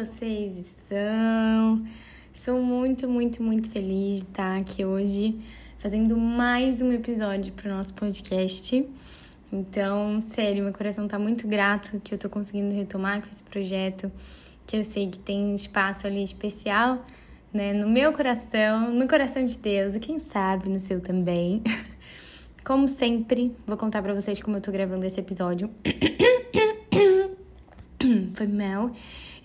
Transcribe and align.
vocês 0.00 0.56
estão? 0.56 1.84
Estou 2.32 2.62
muito, 2.62 3.06
muito, 3.06 3.42
muito 3.42 3.68
feliz 3.68 4.20
de 4.20 4.28
estar 4.28 4.56
aqui 4.56 4.82
hoje 4.82 5.38
fazendo 5.78 6.16
mais 6.16 6.80
um 6.80 6.90
episódio 6.90 7.52
para 7.52 7.70
o 7.70 7.76
nosso 7.76 7.92
podcast. 7.92 8.88
Então, 9.52 10.22
sério, 10.34 10.64
meu 10.64 10.72
coração 10.72 11.04
está 11.04 11.18
muito 11.18 11.46
grato 11.46 12.00
que 12.02 12.14
eu 12.14 12.16
estou 12.16 12.30
conseguindo 12.30 12.74
retomar 12.74 13.20
com 13.20 13.28
esse 13.30 13.42
projeto, 13.42 14.10
que 14.66 14.78
eu 14.78 14.84
sei 14.84 15.06
que 15.06 15.18
tem 15.18 15.44
um 15.44 15.54
espaço 15.54 16.06
ali 16.06 16.24
especial, 16.24 17.04
né, 17.52 17.74
no 17.74 17.86
meu 17.86 18.10
coração, 18.14 18.94
no 18.94 19.06
coração 19.06 19.44
de 19.44 19.58
Deus, 19.58 19.96
e 19.96 20.00
quem 20.00 20.18
sabe 20.18 20.70
no 20.70 20.78
seu 20.78 21.02
também. 21.02 21.62
Como 22.64 22.88
sempre, 22.88 23.54
vou 23.66 23.76
contar 23.76 24.00
para 24.00 24.14
vocês 24.14 24.40
como 24.40 24.56
eu 24.56 24.62
tô 24.62 24.72
gravando 24.72 25.04
esse 25.04 25.20
episódio. 25.20 25.68
Foi 28.34 28.46
mal. 28.46 28.92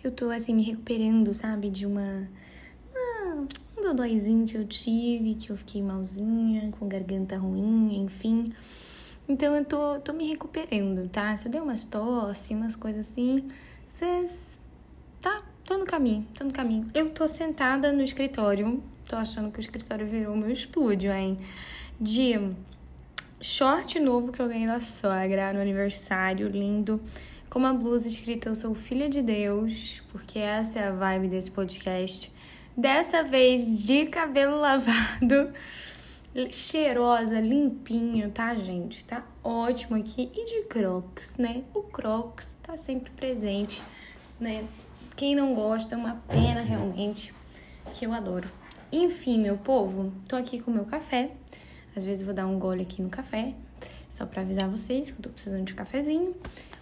Eu 0.06 0.12
tô 0.12 0.30
assim 0.30 0.54
me 0.54 0.62
recuperando, 0.62 1.34
sabe, 1.34 1.68
de 1.72 1.84
uma 1.84 2.30
ah, 2.96 3.44
um 3.76 3.82
dodóizinho 3.82 4.46
que 4.46 4.56
eu 4.56 4.64
tive, 4.64 5.34
que 5.34 5.50
eu 5.50 5.58
fiquei 5.58 5.82
malzinha, 5.82 6.72
com 6.78 6.88
garganta 6.88 7.36
ruim, 7.36 8.04
enfim. 8.04 8.54
Então 9.28 9.56
eu 9.56 9.66
tô, 9.66 10.00
tô 10.02 10.14
me 10.14 10.28
recuperando, 10.28 11.10
tá? 11.10 11.36
Se 11.36 11.48
eu 11.48 11.52
der 11.52 11.60
umas 11.60 11.86
tosse, 11.86 12.54
umas 12.54 12.76
coisas 12.76 13.10
assim, 13.10 13.50
vocês. 13.88 14.60
Tá, 15.20 15.42
tô 15.64 15.76
no 15.76 15.88
caminho, 15.88 16.28
tô 16.38 16.44
no 16.44 16.54
caminho. 16.54 16.88
Eu 16.94 17.10
tô 17.10 17.28
sentada 17.28 17.92
no 17.92 18.04
escritório, 18.04 18.84
tô 19.10 19.16
achando 19.16 19.52
que 19.52 19.58
o 19.58 19.60
escritório 19.60 20.06
virou 20.06 20.38
meu 20.38 20.52
estúdio, 20.52 21.12
hein? 21.12 21.40
De 22.00 22.54
short 23.42 24.00
novo 24.00 24.32
que 24.32 24.40
eu 24.40 24.48
ganhei 24.48 24.68
da 24.68 24.80
sogra 24.80 25.52
no 25.52 25.60
aniversário, 25.60 26.48
lindo, 26.48 27.02
com 27.56 27.60
uma 27.60 27.74
blusa 27.74 28.10
escrita 28.10 28.50
Eu 28.50 28.56
sou 28.56 28.76
filha 28.76 29.08
de 29.08 29.22
Deus, 29.22 30.04
porque 30.12 30.38
essa 30.38 30.78
é 30.78 30.88
a 30.90 30.92
vibe 30.92 31.30
desse 31.30 31.50
podcast. 31.50 32.30
Dessa 32.76 33.24
vez 33.24 33.82
de 33.88 34.08
cabelo 34.08 34.60
lavado, 34.60 35.54
cheirosa, 36.52 37.40
limpinho, 37.40 38.30
tá, 38.30 38.54
gente? 38.56 39.06
Tá 39.06 39.26
ótimo 39.42 39.96
aqui. 39.96 40.30
E 40.36 40.46
de 40.46 40.68
crocs, 40.68 41.38
né? 41.38 41.64
O 41.74 41.82
crocs 41.84 42.56
tá 42.56 42.76
sempre 42.76 43.10
presente, 43.12 43.82
né? 44.38 44.66
Quem 45.16 45.34
não 45.34 45.56
gosta, 45.56 45.96
é 45.96 45.98
uma 45.98 46.22
pena 46.28 46.60
realmente, 46.60 47.34
que 47.94 48.06
eu 48.06 48.12
adoro. 48.12 48.50
Enfim, 48.92 49.40
meu 49.40 49.56
povo, 49.56 50.12
tô 50.28 50.36
aqui 50.36 50.60
com 50.60 50.72
o 50.72 50.74
meu 50.74 50.84
café. 50.84 51.32
Às 51.96 52.06
vezes 52.06 52.22
vou 52.22 52.34
dar 52.34 52.48
um 52.48 52.60
gole 52.60 52.82
aqui 52.82 53.02
no 53.02 53.08
café, 53.08 53.54
só 54.10 54.26
para 54.26 54.42
avisar 54.42 54.68
vocês 54.68 55.10
que 55.10 55.20
eu 55.20 55.24
tô 55.24 55.30
precisando 55.30 55.64
de 55.64 55.72
um 55.72 55.78
cafezinho. 55.78 56.36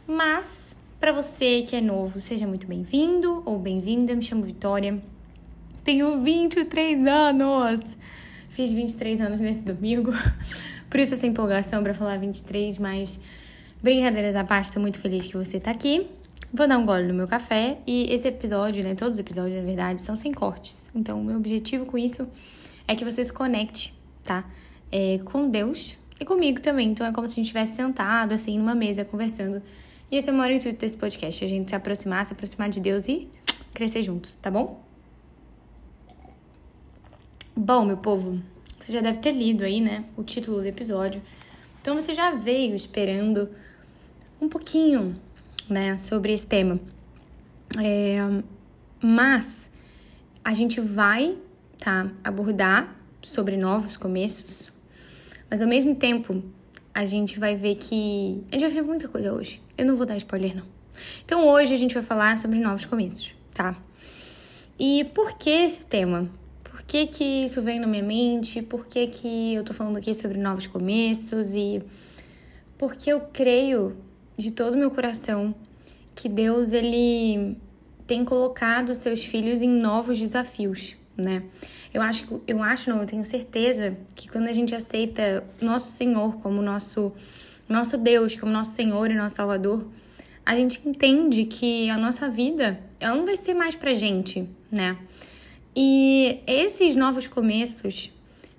Mas, 0.08 0.76
para 1.00 1.12
você 1.12 1.62
que 1.62 1.76
é 1.76 1.82
novo, 1.82 2.20
seja 2.22 2.46
muito 2.46 2.68
bem-vindo 2.68 3.42
ou 3.46 3.58
bem-vinda. 3.58 4.16
Me 4.16 4.22
chamo 4.22 4.44
Vitória. 4.44 5.02
Tenho 5.84 6.22
23 6.22 7.06
anos. 7.08 7.98
Fiz 8.50 8.72
23 8.72 9.22
anos 9.22 9.40
nesse 9.40 9.62
domingo. 9.62 10.12
Por 10.90 11.00
isso 11.00 11.14
essa 11.14 11.26
empolgação 11.26 11.82
para 11.82 11.94
falar 11.94 12.18
23, 12.18 12.78
mas 12.78 13.20
brincadeiras 13.82 14.36
à 14.36 14.44
parte, 14.44 14.72
tô 14.72 14.80
muito 14.80 15.00
feliz 15.00 15.26
que 15.26 15.36
você 15.36 15.60
tá 15.60 15.72
aqui. 15.72 16.08
Vou 16.54 16.68
dar 16.68 16.78
um 16.78 16.86
gole 16.86 17.08
no 17.08 17.14
meu 17.14 17.28
café 17.28 17.80
e 17.88 18.14
esse 18.14 18.28
episódio, 18.28 18.84
né, 18.84 18.94
todos 18.94 19.14
os 19.14 19.20
episódios, 19.20 19.56
na 19.58 19.66
verdade, 19.66 20.02
são 20.02 20.16
sem 20.16 20.32
cortes. 20.32 20.92
Então, 20.94 21.20
o 21.20 21.24
meu 21.24 21.38
objetivo 21.38 21.86
com 21.86 21.98
isso 21.98 22.28
é 22.88 22.96
que 22.96 23.04
você 23.04 23.26
se 23.26 23.34
conecte, 23.34 23.94
tá? 24.24 24.46
é, 24.94 25.20
com 25.26 25.50
Deus 25.50 25.98
e 26.20 26.24
comigo 26.24 26.62
também. 26.62 26.92
Então 26.92 27.08
é 27.08 27.12
como 27.12 27.28
se 27.28 27.34
a 27.34 27.36
gente 27.38 27.46
estivesse 27.46 27.76
sentado, 27.76 28.34
assim, 28.34 28.60
numa 28.60 28.76
mesa, 28.76 29.04
conversando. 29.04 29.60
E 30.14 30.18
esse 30.18 30.30
é 30.30 30.32
o 30.32 30.36
maior 30.36 30.54
intuito 30.54 30.78
desse 30.78 30.96
podcast, 30.96 31.44
a 31.44 31.48
gente 31.48 31.70
se 31.70 31.76
aproximar, 31.76 32.24
se 32.24 32.34
aproximar 32.34 32.70
de 32.70 32.80
Deus 32.80 33.08
e 33.08 33.28
crescer 33.74 34.04
juntos, 34.04 34.36
tá 34.36 34.52
bom? 34.52 34.80
Bom, 37.56 37.84
meu 37.84 37.98
povo, 37.98 38.40
você 38.80 38.92
já 38.92 39.02
deve 39.02 39.18
ter 39.18 39.32
lido 39.32 39.64
aí, 39.64 39.82
né, 39.82 40.06
o 40.16 40.22
título 40.22 40.62
do 40.62 40.68
episódio. 40.68 41.20
Então 41.82 41.96
você 41.96 42.14
já 42.14 42.30
veio 42.30 42.76
esperando 42.76 43.50
um 44.40 44.48
pouquinho, 44.48 45.16
né, 45.68 45.98
sobre 45.98 46.32
esse 46.32 46.46
tema. 46.46 46.80
É, 47.84 48.20
mas 49.02 49.72
a 50.44 50.54
gente 50.54 50.80
vai, 50.80 51.36
tá, 51.80 52.12
abordar 52.24 52.96
sobre 53.20 53.58
novos 53.58 53.98
começos, 53.98 54.72
mas 55.50 55.60
ao 55.60 55.68
mesmo 55.68 55.96
tempo, 55.96 56.44
a 56.94 57.06
gente 57.06 57.40
vai 57.40 57.56
ver 57.56 57.76
que. 57.76 58.44
A 58.52 58.56
gente 58.56 58.62
vai 58.62 58.82
ver 58.82 58.84
muita 58.84 59.08
coisa 59.08 59.34
hoje. 59.34 59.62
Eu 59.78 59.86
não 59.86 59.96
vou 59.96 60.06
dar 60.06 60.18
spoiler, 60.18 60.56
não. 60.56 60.66
Então 61.26 61.48
hoje 61.48 61.74
a 61.74 61.78
gente 61.78 61.94
vai 61.94 62.04
falar 62.04 62.38
sobre 62.38 62.60
novos 62.60 62.86
começos, 62.86 63.34
tá? 63.54 63.76
E 64.78 65.04
por 65.14 65.38
que 65.38 65.50
esse 65.50 65.86
tema? 65.86 66.30
Por 66.64 66.82
que, 66.84 67.08
que 67.08 67.24
isso 67.46 67.62
veio 67.62 67.82
na 67.82 67.88
minha 67.88 68.04
mente? 68.04 68.62
Por 68.62 68.86
que, 68.88 69.08
que 69.08 69.54
eu 69.54 69.64
tô 69.64 69.74
falando 69.74 69.98
aqui 69.98 70.14
sobre 70.14 70.38
novos 70.38 70.68
começos? 70.68 71.56
E 71.56 71.82
porque 72.78 73.12
eu 73.12 73.22
creio 73.32 73.96
de 74.38 74.52
todo 74.52 74.74
o 74.74 74.78
meu 74.78 74.92
coração 74.92 75.54
que 76.16 76.28
Deus 76.28 76.74
ele 76.74 77.58
tem 78.06 78.26
colocado 78.26 78.94
seus 78.96 79.24
filhos 79.24 79.62
em 79.62 79.70
novos 79.70 80.20
desafios, 80.20 80.98
né? 81.16 81.44
Eu 81.94 82.02
acho, 82.02 82.42
eu 82.48 82.62
acho, 82.62 82.90
não, 82.90 83.02
eu 83.02 83.06
tenho 83.06 83.24
certeza 83.24 83.98
que 84.16 84.30
quando 84.30 84.48
a 84.48 84.52
gente 84.52 84.74
aceita 84.74 85.44
nosso 85.62 85.92
Senhor 85.92 86.38
como 86.38 86.62
nosso 86.62 87.12
nosso 87.68 87.98
Deus, 87.98 88.36
como 88.36 88.52
nosso 88.52 88.72
Senhor 88.72 89.10
e 89.10 89.14
nosso 89.14 89.36
Salvador, 89.36 89.88
a 90.46 90.56
gente 90.56 90.82
entende 90.88 91.46
que 91.46 91.90
a 91.90 91.98
nossa 91.98 92.30
vida, 92.30 92.80
ela 93.00 93.16
não 93.16 93.26
vai 93.26 93.38
ser 93.38 93.54
mais 93.54 93.76
pra 93.76 93.94
gente, 93.94 94.48
né? 94.70 94.98
E 95.76 96.42
esses 96.46 96.96
novos 96.96 97.26
começos, 97.26 98.12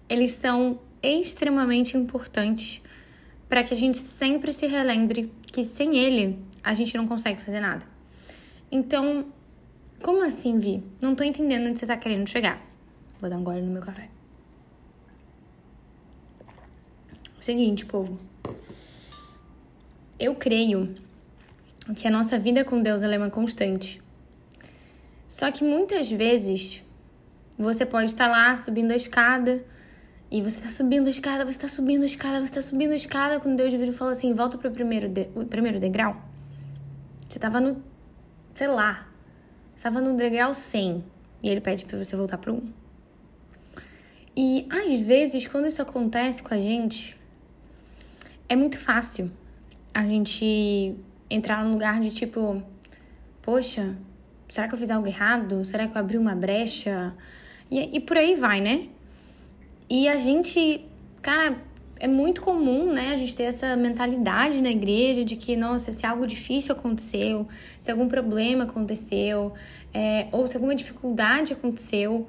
eles 0.08 0.32
são 0.32 0.78
extremamente 1.02 1.96
importantes 1.96 2.80
para 3.48 3.62
que 3.62 3.74
a 3.74 3.76
gente 3.76 3.98
sempre 3.98 4.52
se 4.52 4.66
relembre 4.66 5.30
que 5.46 5.64
sem 5.64 5.96
ele 5.98 6.38
a 6.62 6.72
gente 6.72 6.96
não 6.96 7.06
consegue 7.06 7.40
fazer 7.40 7.60
nada. 7.60 7.86
Então, 8.72 9.26
como 10.04 10.22
assim, 10.22 10.58
Vi? 10.58 10.82
Não 11.00 11.14
tô 11.14 11.24
entendendo 11.24 11.66
onde 11.66 11.78
você 11.78 11.86
tá 11.86 11.96
querendo 11.96 12.28
chegar. 12.28 12.60
Vou 13.18 13.30
dar 13.30 13.38
um 13.38 13.42
gole 13.42 13.62
no 13.62 13.70
meu 13.70 13.80
café. 13.80 14.10
Seguinte, 17.40 17.86
povo. 17.86 18.20
Eu 20.20 20.34
creio 20.34 20.94
que 21.96 22.06
a 22.06 22.10
nossa 22.10 22.38
vida 22.38 22.62
com 22.66 22.82
Deus 22.82 23.02
é 23.02 23.16
uma 23.16 23.30
constante. 23.30 24.02
Só 25.26 25.50
que 25.50 25.64
muitas 25.64 26.10
vezes 26.10 26.82
você 27.56 27.86
pode 27.86 28.10
estar 28.10 28.28
lá 28.28 28.54
subindo 28.58 28.90
a 28.90 28.96
escada 28.96 29.64
e 30.30 30.42
você 30.42 30.58
está 30.58 30.68
subindo 30.68 31.06
a 31.06 31.10
escada, 31.10 31.44
você 31.46 31.56
está 31.56 31.68
subindo 31.68 32.02
a 32.02 32.06
escada, 32.06 32.40
você 32.40 32.44
está 32.58 32.60
subindo 32.60 32.92
a 32.92 32.96
escada, 32.96 33.40
quando 33.40 33.56
Deus 33.56 33.72
vira 33.72 33.86
e 33.86 33.92
fala 33.94 34.12
assim, 34.12 34.34
volta 34.34 34.58
para 34.58 34.68
o 34.68 34.72
primeiro, 34.74 35.80
degrau. 35.80 36.14
Você 37.26 37.38
estava 37.38 37.58
no, 37.58 37.82
sei 38.54 38.68
lá, 38.68 39.08
estava 39.74 40.00
no 40.00 40.16
degrau 40.16 40.54
100 40.54 41.04
e 41.42 41.48
ele 41.48 41.60
pede 41.60 41.84
para 41.84 42.02
você 42.02 42.16
voltar 42.16 42.38
para 42.38 42.52
o 42.52 42.56
1. 42.56 42.72
E 44.36 44.66
às 44.70 44.98
vezes, 45.00 45.46
quando 45.46 45.66
isso 45.66 45.80
acontece 45.80 46.42
com 46.42 46.52
a 46.52 46.58
gente, 46.58 47.16
é 48.48 48.56
muito 48.56 48.78
fácil 48.78 49.30
a 49.92 50.04
gente 50.04 50.96
entrar 51.30 51.64
num 51.64 51.72
lugar 51.72 52.00
de 52.00 52.10
tipo, 52.10 52.62
poxa, 53.40 53.96
será 54.48 54.66
que 54.66 54.74
eu 54.74 54.78
fiz 54.78 54.90
algo 54.90 55.06
errado? 55.06 55.64
Será 55.64 55.86
que 55.86 55.96
eu 55.96 56.00
abri 56.00 56.18
uma 56.18 56.34
brecha? 56.34 57.14
E, 57.70 57.96
e 57.96 58.00
por 58.00 58.16
aí 58.16 58.34
vai, 58.34 58.60
né? 58.60 58.88
E 59.88 60.08
a 60.08 60.16
gente, 60.16 60.84
cara, 61.22 61.58
é 62.04 62.06
muito 62.06 62.42
comum, 62.42 62.92
né, 62.92 63.12
a 63.12 63.16
gente 63.16 63.34
ter 63.34 63.44
essa 63.44 63.74
mentalidade 63.74 64.60
na 64.60 64.70
igreja 64.70 65.24
de 65.24 65.36
que, 65.36 65.56
nossa, 65.56 65.90
se 65.90 66.04
algo 66.04 66.26
difícil 66.26 66.74
aconteceu, 66.74 67.48
se 67.80 67.90
algum 67.90 68.06
problema 68.06 68.64
aconteceu, 68.64 69.54
é, 69.90 70.28
ou 70.30 70.46
se 70.46 70.54
alguma 70.54 70.74
dificuldade 70.74 71.54
aconteceu, 71.54 72.28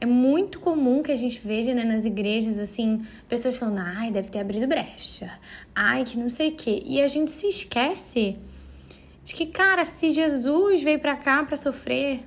é 0.00 0.06
muito 0.06 0.58
comum 0.58 1.02
que 1.02 1.12
a 1.12 1.16
gente 1.16 1.38
veja 1.44 1.74
né, 1.74 1.84
nas 1.84 2.06
igrejas, 2.06 2.58
assim, 2.58 3.04
pessoas 3.28 3.58
falando, 3.58 3.80
ai, 3.80 4.10
deve 4.10 4.30
ter 4.30 4.38
abrido 4.38 4.66
brecha, 4.66 5.30
ai, 5.74 6.02
que 6.02 6.18
não 6.18 6.30
sei 6.30 6.48
o 6.48 6.52
quê. 6.52 6.82
E 6.86 7.02
a 7.02 7.06
gente 7.06 7.30
se 7.30 7.46
esquece 7.46 8.38
de 9.22 9.34
que, 9.34 9.44
cara, 9.44 9.84
se 9.84 10.12
Jesus 10.12 10.82
veio 10.82 10.98
para 10.98 11.14
cá 11.14 11.44
para 11.44 11.58
sofrer, 11.58 12.20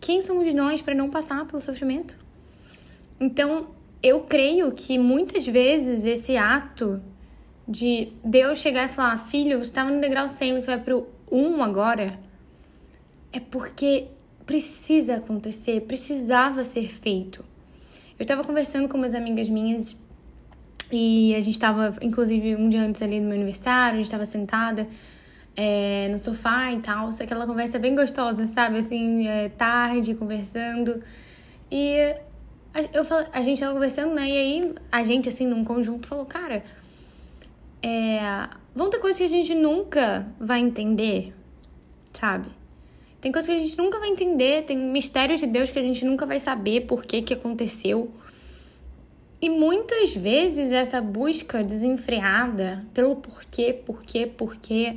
quem 0.00 0.22
somos 0.22 0.54
nós 0.54 0.80
para 0.80 0.94
não 0.94 1.10
passar 1.10 1.44
pelo 1.46 1.60
sofrimento? 1.60 2.16
Então, 3.18 3.79
eu 4.02 4.20
creio 4.20 4.72
que 4.72 4.98
muitas 4.98 5.46
vezes 5.46 6.04
esse 6.04 6.36
ato 6.36 7.00
de 7.68 8.12
Deus 8.24 8.58
chegar 8.58 8.86
e 8.86 8.88
falar, 8.88 9.18
filho, 9.18 9.58
você 9.58 9.70
estava 9.70 9.90
no 9.90 10.00
degrau 10.00 10.28
100, 10.28 10.60
você 10.60 10.66
vai 10.66 10.80
pro 10.80 11.06
1 11.30 11.62
agora, 11.62 12.18
é 13.32 13.38
porque 13.38 14.08
precisa 14.44 15.16
acontecer, 15.16 15.82
precisava 15.82 16.64
ser 16.64 16.88
feito. 16.88 17.44
Eu 18.18 18.22
estava 18.22 18.42
conversando 18.42 18.88
com 18.88 18.96
umas 18.96 19.14
amigas 19.14 19.48
minhas 19.48 19.96
e 20.90 21.34
a 21.36 21.40
gente 21.40 21.54
estava, 21.54 21.94
inclusive, 22.02 22.56
um 22.56 22.68
dia 22.68 22.82
antes 22.82 23.00
ali 23.00 23.20
do 23.20 23.26
meu 23.26 23.36
aniversário, 23.36 23.94
a 23.94 23.96
gente 23.96 24.06
estava 24.06 24.24
sentada 24.24 24.88
é, 25.56 26.08
no 26.10 26.18
sofá 26.18 26.72
e 26.72 26.80
tal, 26.80 27.08
aquela 27.08 27.46
conversa 27.46 27.78
bem 27.78 27.94
gostosa, 27.94 28.46
sabe? 28.46 28.78
Assim, 28.78 29.28
é, 29.28 29.48
tarde, 29.50 30.14
conversando. 30.14 31.00
E 31.70 32.16
eu, 32.92 33.04
a 33.32 33.42
gente 33.42 33.60
tava 33.60 33.72
conversando, 33.72 34.14
né? 34.14 34.28
E 34.28 34.36
aí 34.36 34.74
a 34.90 35.02
gente, 35.02 35.28
assim, 35.28 35.46
num 35.46 35.64
conjunto, 35.64 36.06
falou, 36.06 36.24
cara, 36.24 36.64
é, 37.82 38.48
vão 38.74 38.90
ter 38.90 38.98
coisas 38.98 39.18
que 39.18 39.24
a 39.24 39.28
gente 39.28 39.54
nunca 39.54 40.26
vai 40.38 40.60
entender, 40.60 41.32
sabe? 42.12 42.48
Tem 43.20 43.30
coisas 43.30 43.50
que 43.52 43.60
a 43.60 43.62
gente 43.62 43.76
nunca 43.76 43.98
vai 43.98 44.08
entender, 44.08 44.64
tem 44.64 44.78
mistérios 44.78 45.40
de 45.40 45.46
Deus 45.46 45.70
que 45.70 45.78
a 45.78 45.82
gente 45.82 46.04
nunca 46.04 46.24
vai 46.24 46.40
saber 46.40 46.86
por 46.86 47.04
que 47.04 47.20
que 47.20 47.34
aconteceu. 47.34 48.10
E 49.42 49.48
muitas 49.48 50.14
vezes 50.14 50.70
essa 50.70 51.00
busca 51.00 51.62
desenfreada 51.64 52.84
pelo 52.94 53.16
porquê, 53.16 53.72
porquê, 53.72 54.26
porquê, 54.26 54.96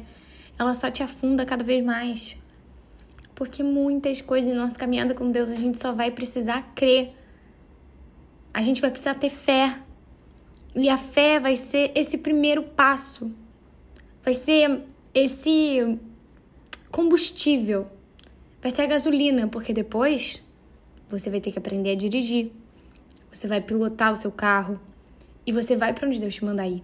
ela 0.57 0.73
só 0.73 0.91
te 0.91 1.01
afunda 1.01 1.45
cada 1.45 1.63
vez 1.63 1.83
mais. 1.83 2.37
Porque 3.35 3.63
muitas 3.63 4.21
coisas 4.21 4.51
em 4.51 4.55
nossa 4.55 4.75
caminhada 4.75 5.13
com 5.13 5.31
Deus 5.31 5.49
a 5.49 5.55
gente 5.55 5.77
só 5.77 5.91
vai 5.91 6.11
precisar 6.11 6.71
crer. 6.75 7.13
A 8.53 8.61
gente 8.61 8.81
vai 8.81 8.91
precisar 8.91 9.15
ter 9.15 9.29
fé. 9.29 9.79
E 10.75 10.89
a 10.89 10.97
fé 10.97 11.39
vai 11.39 11.55
ser 11.55 11.91
esse 11.95 12.17
primeiro 12.17 12.63
passo. 12.63 13.31
Vai 14.23 14.33
ser 14.33 14.81
esse 15.13 15.97
combustível. 16.91 17.87
Vai 18.61 18.71
ser 18.71 18.83
a 18.83 18.87
gasolina, 18.87 19.47
porque 19.47 19.73
depois 19.73 20.41
você 21.09 21.29
vai 21.29 21.41
ter 21.41 21.51
que 21.51 21.59
aprender 21.59 21.91
a 21.91 21.95
dirigir 21.95 22.51
você 23.33 23.47
vai 23.47 23.59
pilotar 23.59 24.13
o 24.13 24.15
seu 24.15 24.31
carro 24.31 24.79
e 25.45 25.51
você 25.51 25.75
vai 25.75 25.91
para 25.91 26.07
onde 26.07 26.19
Deus 26.19 26.35
te 26.35 26.45
mandar 26.45 26.67
ir. 26.67 26.83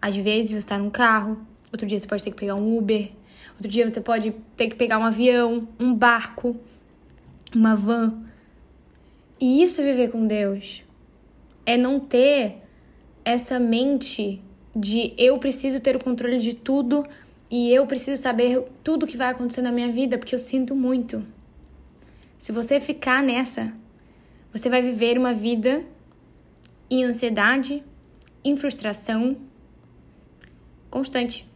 Às 0.00 0.16
vezes 0.16 0.50
você 0.50 0.58
está 0.58 0.78
num 0.78 0.88
carro, 0.88 1.38
outro 1.70 1.86
dia 1.86 1.98
você 1.98 2.06
pode 2.06 2.24
ter 2.24 2.30
que 2.30 2.36
pegar 2.36 2.54
um 2.54 2.78
Uber, 2.78 3.10
outro 3.52 3.68
dia 3.68 3.86
você 3.88 4.00
pode 4.00 4.30
ter 4.56 4.68
que 4.68 4.76
pegar 4.76 4.98
um 4.98 5.04
avião, 5.04 5.68
um 5.78 5.94
barco, 5.94 6.56
uma 7.54 7.76
van. 7.76 8.24
E 9.38 9.62
isso 9.62 9.80
é 9.82 9.84
viver 9.84 10.10
com 10.10 10.26
Deus. 10.26 10.84
É 11.66 11.76
não 11.76 11.98
ter 11.98 12.62
essa 13.24 13.58
mente 13.58 14.42
de 14.74 15.14
eu 15.16 15.38
preciso 15.38 15.80
ter 15.80 15.96
o 15.96 16.02
controle 16.02 16.38
de 16.38 16.54
tudo 16.54 17.04
e 17.50 17.72
eu 17.72 17.86
preciso 17.86 18.20
saber 18.20 18.62
tudo 18.82 19.06
que 19.06 19.16
vai 19.16 19.28
acontecer 19.28 19.62
na 19.62 19.70
minha 19.70 19.90
vida 19.90 20.18
porque 20.18 20.34
eu 20.34 20.40
sinto 20.40 20.74
muito. 20.74 21.24
Se 22.38 22.52
você 22.52 22.80
ficar 22.80 23.22
nessa, 23.22 23.72
você 24.52 24.68
vai 24.68 24.82
viver 24.82 25.16
uma 25.16 25.32
vida 25.32 25.82
em 26.90 27.04
ansiedade, 27.04 27.82
em 28.44 28.56
frustração 28.56 29.36
constante. 30.90 31.48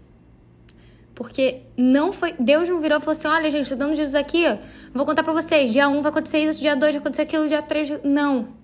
Porque 1.14 1.62
não 1.76 2.12
foi. 2.12 2.34
Deus 2.38 2.68
não 2.68 2.80
virou 2.80 2.98
e 2.98 3.00
falou 3.00 3.12
assim: 3.12 3.28
olha, 3.28 3.50
gente, 3.50 3.68
tô 3.68 3.76
dando 3.76 3.94
Jesus 3.94 4.14
aqui, 4.14 4.46
ó, 4.46 4.56
vou 4.94 5.04
contar 5.04 5.22
pra 5.22 5.32
vocês. 5.32 5.72
Dia 5.72 5.88
1 5.88 5.96
um 5.96 6.00
vai 6.00 6.10
acontecer 6.10 6.38
isso, 6.38 6.60
dia 6.60 6.76
2 6.76 6.92
vai 6.92 7.00
acontecer 7.00 7.22
aquilo, 7.22 7.48
dia 7.48 7.60
3. 7.60 8.04
Não. 8.04 8.57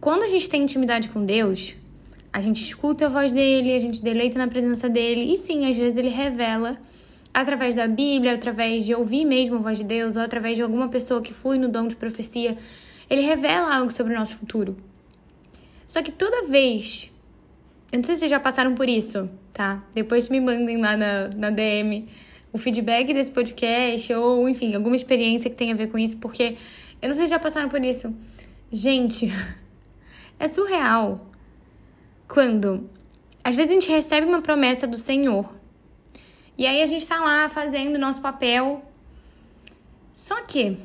Quando 0.00 0.22
a 0.22 0.28
gente 0.28 0.48
tem 0.48 0.62
intimidade 0.62 1.10
com 1.10 1.22
Deus, 1.24 1.76
a 2.32 2.40
gente 2.40 2.64
escuta 2.64 3.04
a 3.04 3.08
voz 3.08 3.34
dele, 3.34 3.74
a 3.74 3.78
gente 3.78 4.02
deleita 4.02 4.38
na 4.38 4.48
presença 4.48 4.88
dele, 4.88 5.32
e 5.32 5.36
sim, 5.36 5.68
às 5.68 5.76
vezes 5.76 5.98
ele 5.98 6.08
revela 6.08 6.78
através 7.34 7.74
da 7.74 7.86
Bíblia, 7.86 8.34
através 8.34 8.86
de 8.86 8.94
ouvir 8.94 9.26
mesmo 9.26 9.56
a 9.56 9.58
voz 9.58 9.76
de 9.76 9.84
Deus, 9.84 10.16
ou 10.16 10.22
através 10.22 10.56
de 10.56 10.62
alguma 10.62 10.88
pessoa 10.88 11.20
que 11.20 11.34
flui 11.34 11.58
no 11.58 11.68
dom 11.68 11.86
de 11.86 11.96
profecia, 11.96 12.56
ele 13.10 13.20
revela 13.20 13.74
algo 13.74 13.92
sobre 13.92 14.14
o 14.14 14.18
nosso 14.18 14.36
futuro. 14.36 14.76
Só 15.86 16.02
que 16.02 16.12
toda 16.12 16.46
vez. 16.46 17.12
Eu 17.92 17.98
não 17.98 18.04
sei 18.04 18.14
se 18.14 18.20
vocês 18.20 18.30
já 18.30 18.38
passaram 18.38 18.74
por 18.74 18.88
isso, 18.88 19.28
tá? 19.52 19.84
Depois 19.92 20.28
me 20.28 20.40
mandem 20.40 20.80
lá 20.80 20.96
na, 20.96 21.28
na 21.28 21.50
DM 21.50 22.08
o 22.52 22.58
feedback 22.58 23.12
desse 23.12 23.32
podcast 23.32 24.12
ou, 24.14 24.48
enfim, 24.48 24.74
alguma 24.74 24.94
experiência 24.96 25.50
que 25.50 25.56
tenha 25.56 25.74
a 25.74 25.76
ver 25.76 25.88
com 25.88 25.98
isso, 25.98 26.16
porque 26.18 26.56
eu 27.02 27.08
não 27.08 27.14
sei 27.14 27.24
se 27.26 27.30
já 27.30 27.38
passaram 27.38 27.68
por 27.68 27.84
isso. 27.84 28.14
Gente, 28.70 29.32
é 30.40 30.48
surreal 30.48 31.24
quando 32.26 32.90
às 33.44 33.54
vezes 33.54 33.70
a 33.70 33.74
gente 33.74 33.88
recebe 33.88 34.26
uma 34.26 34.42
promessa 34.42 34.88
do 34.88 34.96
Senhor 34.96 35.48
e 36.58 36.66
aí 36.66 36.82
a 36.82 36.86
gente 36.86 37.06
tá 37.06 37.20
lá 37.20 37.48
fazendo 37.48 37.94
o 37.94 37.98
nosso 37.98 38.20
papel. 38.20 38.84
Só 40.12 40.42
que, 40.42 40.76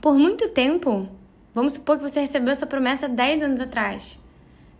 por 0.00 0.18
muito 0.18 0.48
tempo, 0.48 1.08
Vamos 1.54 1.74
supor 1.74 1.98
que 1.98 2.02
você 2.02 2.20
recebeu 2.20 2.50
essa 2.50 2.66
promessa 2.66 3.06
10 3.06 3.42
anos 3.42 3.60
atrás. 3.60 4.18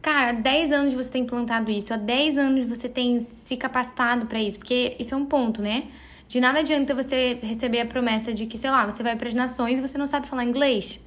Cara, 0.00 0.30
há 0.30 0.32
10 0.32 0.72
anos 0.72 0.94
você 0.94 1.10
tem 1.10 1.22
implantado 1.22 1.70
isso, 1.70 1.92
há 1.92 1.96
10 1.96 2.38
anos 2.38 2.64
você 2.64 2.88
tem 2.88 3.20
se 3.20 3.56
capacitado 3.56 4.26
para 4.26 4.40
isso, 4.40 4.58
porque 4.58 4.96
isso 4.98 5.14
é 5.14 5.16
um 5.16 5.26
ponto, 5.26 5.60
né? 5.60 5.84
De 6.26 6.40
nada 6.40 6.60
adianta 6.60 6.94
você 6.94 7.38
receber 7.42 7.80
a 7.80 7.86
promessa 7.86 8.32
de 8.32 8.46
que, 8.46 8.56
sei 8.56 8.70
lá, 8.70 8.86
você 8.86 9.02
vai 9.02 9.16
para 9.16 9.28
as 9.28 9.34
nações 9.34 9.78
e 9.78 9.82
você 9.82 9.98
não 9.98 10.06
sabe 10.06 10.26
falar 10.26 10.44
inglês. 10.44 10.98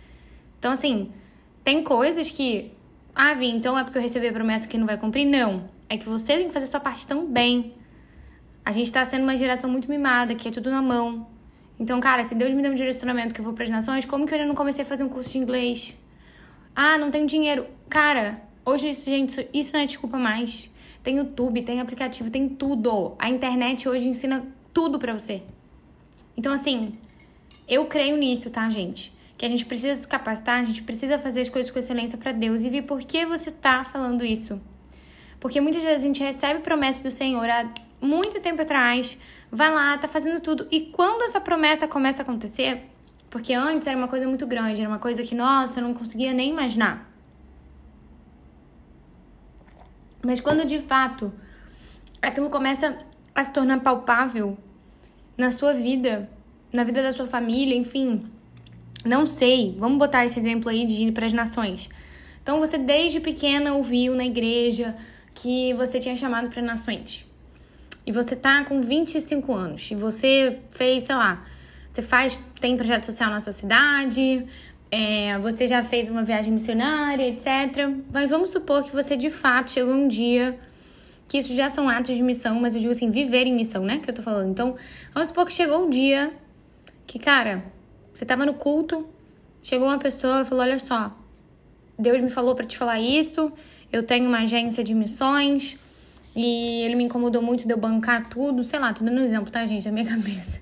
Então, 0.60 0.72
assim, 0.72 1.12
tem 1.66 1.84
coisas 1.84 2.30
que. 2.30 2.72
Ah, 3.14 3.34
Vi, 3.34 3.48
então 3.48 3.78
é 3.78 3.84
porque 3.84 3.98
eu 3.98 4.02
recebi 4.02 4.28
a 4.28 4.32
promessa 4.32 4.68
que 4.68 4.78
não 4.78 4.86
vai 4.86 4.98
cumprir? 4.98 5.26
Não. 5.26 5.68
É 5.90 5.98
que 5.98 6.08
você 6.08 6.38
tem 6.38 6.48
que 6.48 6.54
fazer 6.54 6.68
sua 6.68 6.80
parte 6.80 7.06
tão 7.08 7.26
bem. 7.26 7.74
A 8.64 8.72
gente 8.72 8.92
tá 8.92 9.04
sendo 9.04 9.24
uma 9.24 9.36
geração 9.36 9.70
muito 9.70 9.90
mimada, 9.90 10.36
que 10.36 10.48
é 10.48 10.52
tudo 10.52 10.70
na 10.70 10.82
mão. 10.82 11.28
Então, 11.80 12.00
cara, 12.00 12.24
se 12.24 12.36
Deus 12.36 12.54
me 12.54 12.62
deu 12.62 12.72
um 12.72 12.76
direcionamento 12.76 13.34
que 13.34 13.42
eu 13.42 13.44
vou 13.44 13.54
para 13.54 13.64
as 13.64 13.70
nações, 13.70 14.06
como 14.06 14.26
que 14.26 14.34
eu 14.34 14.38
ainda 14.38 14.48
não 14.48 14.56
comecei 14.56 14.84
a 14.84 14.86
fazer 14.86 15.04
um 15.04 15.10
curso 15.10 15.32
de 15.32 15.40
inglês? 15.40 15.98
Ah, 16.76 16.98
não 16.98 17.10
tenho 17.10 17.26
dinheiro. 17.26 17.66
Cara, 17.90 18.42
hoje 18.64 18.90
isso, 18.90 19.06
gente, 19.06 19.48
isso 19.52 19.74
não 19.74 19.82
é 19.82 19.86
desculpa 19.86 20.20
mais. 20.20 20.72
Tem 21.02 21.18
YouTube, 21.18 21.64
tem 21.64 21.82
aplicativo, 21.82 22.30
tem 22.30 22.48
tudo. 22.48 23.16
A 23.18 23.28
internet 23.28 23.90
hoje 23.90 24.08
ensina 24.08 24.46
tudo 24.72 25.00
para 25.00 25.14
você. 25.14 25.42
Então, 26.38 26.54
assim, 26.54 26.94
eu 27.68 27.86
creio 27.86 28.18
nisso, 28.18 28.50
tá, 28.52 28.70
gente? 28.70 29.15
Que 29.38 29.46
a 29.46 29.50
gente 29.50 29.66
precisa 29.66 30.00
se 30.00 30.08
capacitar, 30.08 30.62
a 30.62 30.64
gente 30.64 30.84
precisa 30.84 31.20
fazer 31.20 31.42
as 31.42 31.50
coisas 31.50 31.72
com 31.72 31.80
excelência 31.80 32.18
para 32.18 32.32
Deus 32.32 32.64
e 32.64 32.70
ver 32.70 32.84
por 32.84 33.00
que 33.00 33.26
você 33.26 33.52
tá 33.52 33.84
falando 33.84 34.24
isso. 34.24 34.62
Porque 35.40 35.60
muitas 35.60 35.84
vezes 35.84 36.02
a 36.02 36.08
gente 36.08 36.24
recebe 36.24 36.62
promessas 36.62 37.04
do 37.04 37.12
Senhor 37.12 37.48
há 37.50 37.70
muito 38.02 38.40
tempo 38.40 38.62
atrás, 38.62 39.18
vai 39.52 39.72
lá, 39.74 39.98
tá 39.98 40.08
fazendo 40.08 40.40
tudo. 40.40 40.68
E 40.72 40.82
quando 40.82 41.24
essa 41.24 41.42
promessa 41.42 41.88
começa 41.88 42.22
a 42.22 42.24
acontecer, 42.24 42.90
porque 43.30 43.54
antes 43.54 43.88
era 43.88 43.98
uma 43.98 44.08
coisa 44.08 44.28
muito 44.28 44.48
grande, 44.48 44.80
era 44.80 44.90
uma 44.90 45.00
coisa 45.00 45.22
que, 45.24 45.36
nossa, 45.36 45.80
eu 45.80 45.84
não 45.84 45.94
conseguia 45.94 46.34
nem 46.34 46.50
imaginar. 46.50 47.12
Mas 50.24 50.40
quando 50.40 50.66
de 50.66 50.80
fato 50.80 51.34
aquilo 52.22 52.50
começa 52.50 52.98
a 53.36 53.44
se 53.44 53.52
tornar 53.52 53.82
palpável 53.82 54.58
na 55.38 55.52
sua 55.52 55.74
vida, 55.74 56.30
na 56.74 56.84
vida 56.84 57.04
da 57.04 57.12
sua 57.12 57.28
família, 57.28 57.76
enfim, 57.76 58.26
não 59.06 59.26
sei, 59.26 59.76
vamos 59.78 59.98
botar 59.98 60.26
esse 60.26 60.40
exemplo 60.40 60.70
aí 60.70 60.86
de 60.86 61.04
ir 61.04 61.12
para 61.12 61.26
as 61.26 61.34
nações. 61.34 61.90
Então 62.42 62.60
você 62.60 62.78
desde 62.78 63.20
pequena 63.20 63.74
ouviu 63.74 64.16
na 64.16 64.26
igreja 64.26 64.96
que 65.34 65.74
você 65.74 66.00
tinha 66.00 66.16
chamado 66.16 66.50
para 66.50 66.62
nações 66.62 67.26
e 68.06 68.12
você 68.12 68.36
tá 68.36 68.64
com 68.64 68.82
25 68.82 69.54
anos 69.54 69.90
e 69.92 69.96
você 69.96 70.60
fez, 70.72 71.04
sei 71.04 71.16
lá, 71.16 71.44
você 71.92 72.02
faz, 72.02 72.42
tem 72.60 72.76
projeto 72.76 73.06
social 73.06 73.30
na 73.30 73.40
sua 73.40 73.54
cidade, 73.54 74.46
é, 74.92 75.38
você 75.40 75.68
já 75.68 75.82
fez 75.82 76.10
uma 76.10 76.24
viagem 76.24 76.54
missionária, 76.54 77.28
etc. 77.28 77.90
Mas 78.12 78.30
vamos 78.30 78.50
supor 78.50 78.84
que 78.84 78.92
você 78.92 79.18
de 79.18 79.30
fato 79.30 79.72
chegou 79.72 79.94
um 79.94 80.08
dia 80.08 80.60
que 81.28 81.40
isso 81.40 81.54
já 81.56 81.70
são 81.70 81.90
atos 81.90 82.16
de 82.16 82.22
missão, 82.22 82.60
mas 82.60 82.76
eu 82.76 82.82
digo 82.82 82.92
assim, 82.92 83.10
viver 83.10 83.48
em 83.48 83.54
missão, 83.54 83.84
né? 83.84 83.98
Que 83.98 84.10
eu 84.10 84.14
tô 84.14 84.22
falando. 84.22 84.52
Então, 84.52 84.76
vamos 85.14 85.30
supor 85.30 85.46
que 85.46 85.54
chegou 85.54 85.86
um 85.86 85.90
dia 85.90 86.32
que, 87.08 87.18
cara, 87.18 87.64
você 88.16 88.26
tava 88.26 88.46
no 88.46 88.54
culto, 88.54 89.06
chegou 89.62 89.88
uma 89.88 90.00
pessoa 90.00 90.42
e 90.42 90.46
falou: 90.46 90.64
Olha 90.64 90.80
só, 90.80 91.16
Deus 92.00 92.22
me 92.22 92.30
falou 92.30 92.56
para 92.56 92.66
te 92.66 92.78
falar 92.78 93.00
isso, 93.00 93.52
eu 93.92 94.04
tenho 94.04 94.28
uma 94.28 94.40
agência 94.40 94.82
de 94.82 94.96
missões, 94.96 95.78
e 96.34 96.82
ele 96.84 96.96
me 96.96 97.04
incomodou 97.04 97.42
muito 97.42 97.68
de 97.68 97.74
eu 97.74 97.78
bancar 97.78 98.28
tudo, 98.30 98.64
sei 98.64 98.80
lá, 98.80 98.92
dando 98.92 99.20
um 99.20 99.24
exemplo, 99.24 99.52
tá, 99.52 99.66
gente, 99.66 99.84
da 99.84 99.92
minha 99.92 100.06
cabeça. 100.10 100.62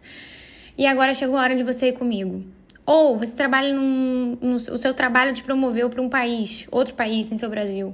E 0.76 0.88
agora 0.88 1.14
chegou 1.14 1.38
a 1.38 1.42
hora 1.42 1.56
de 1.56 1.64
você 1.64 1.90
ir 1.90 1.94
comigo. 1.94 2.44
Ou 2.86 3.18
você 3.18 3.36
trabalha 3.36 3.74
num. 3.74 4.38
No, 4.42 4.56
o 4.56 4.78
seu 4.78 4.94
trabalho 4.94 5.34
te 5.34 5.44
promoveu 5.44 5.90
para 5.90 6.02
um 6.02 6.10
país, 6.10 6.68
outro 6.72 6.96
país 6.96 7.28
sem 7.28 7.38
ser 7.38 7.46
o 7.46 7.50
Brasil. 7.50 7.94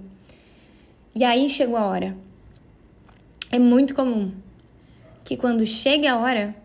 E 1.14 1.24
aí 1.24 1.50
chegou 1.50 1.76
a 1.78 1.86
hora. 1.86 2.16
É 3.52 3.60
muito 3.60 3.94
comum 3.94 4.32
que 5.24 5.36
quando 5.36 5.66
chega 5.66 6.14
a 6.14 6.18
hora, 6.18 6.56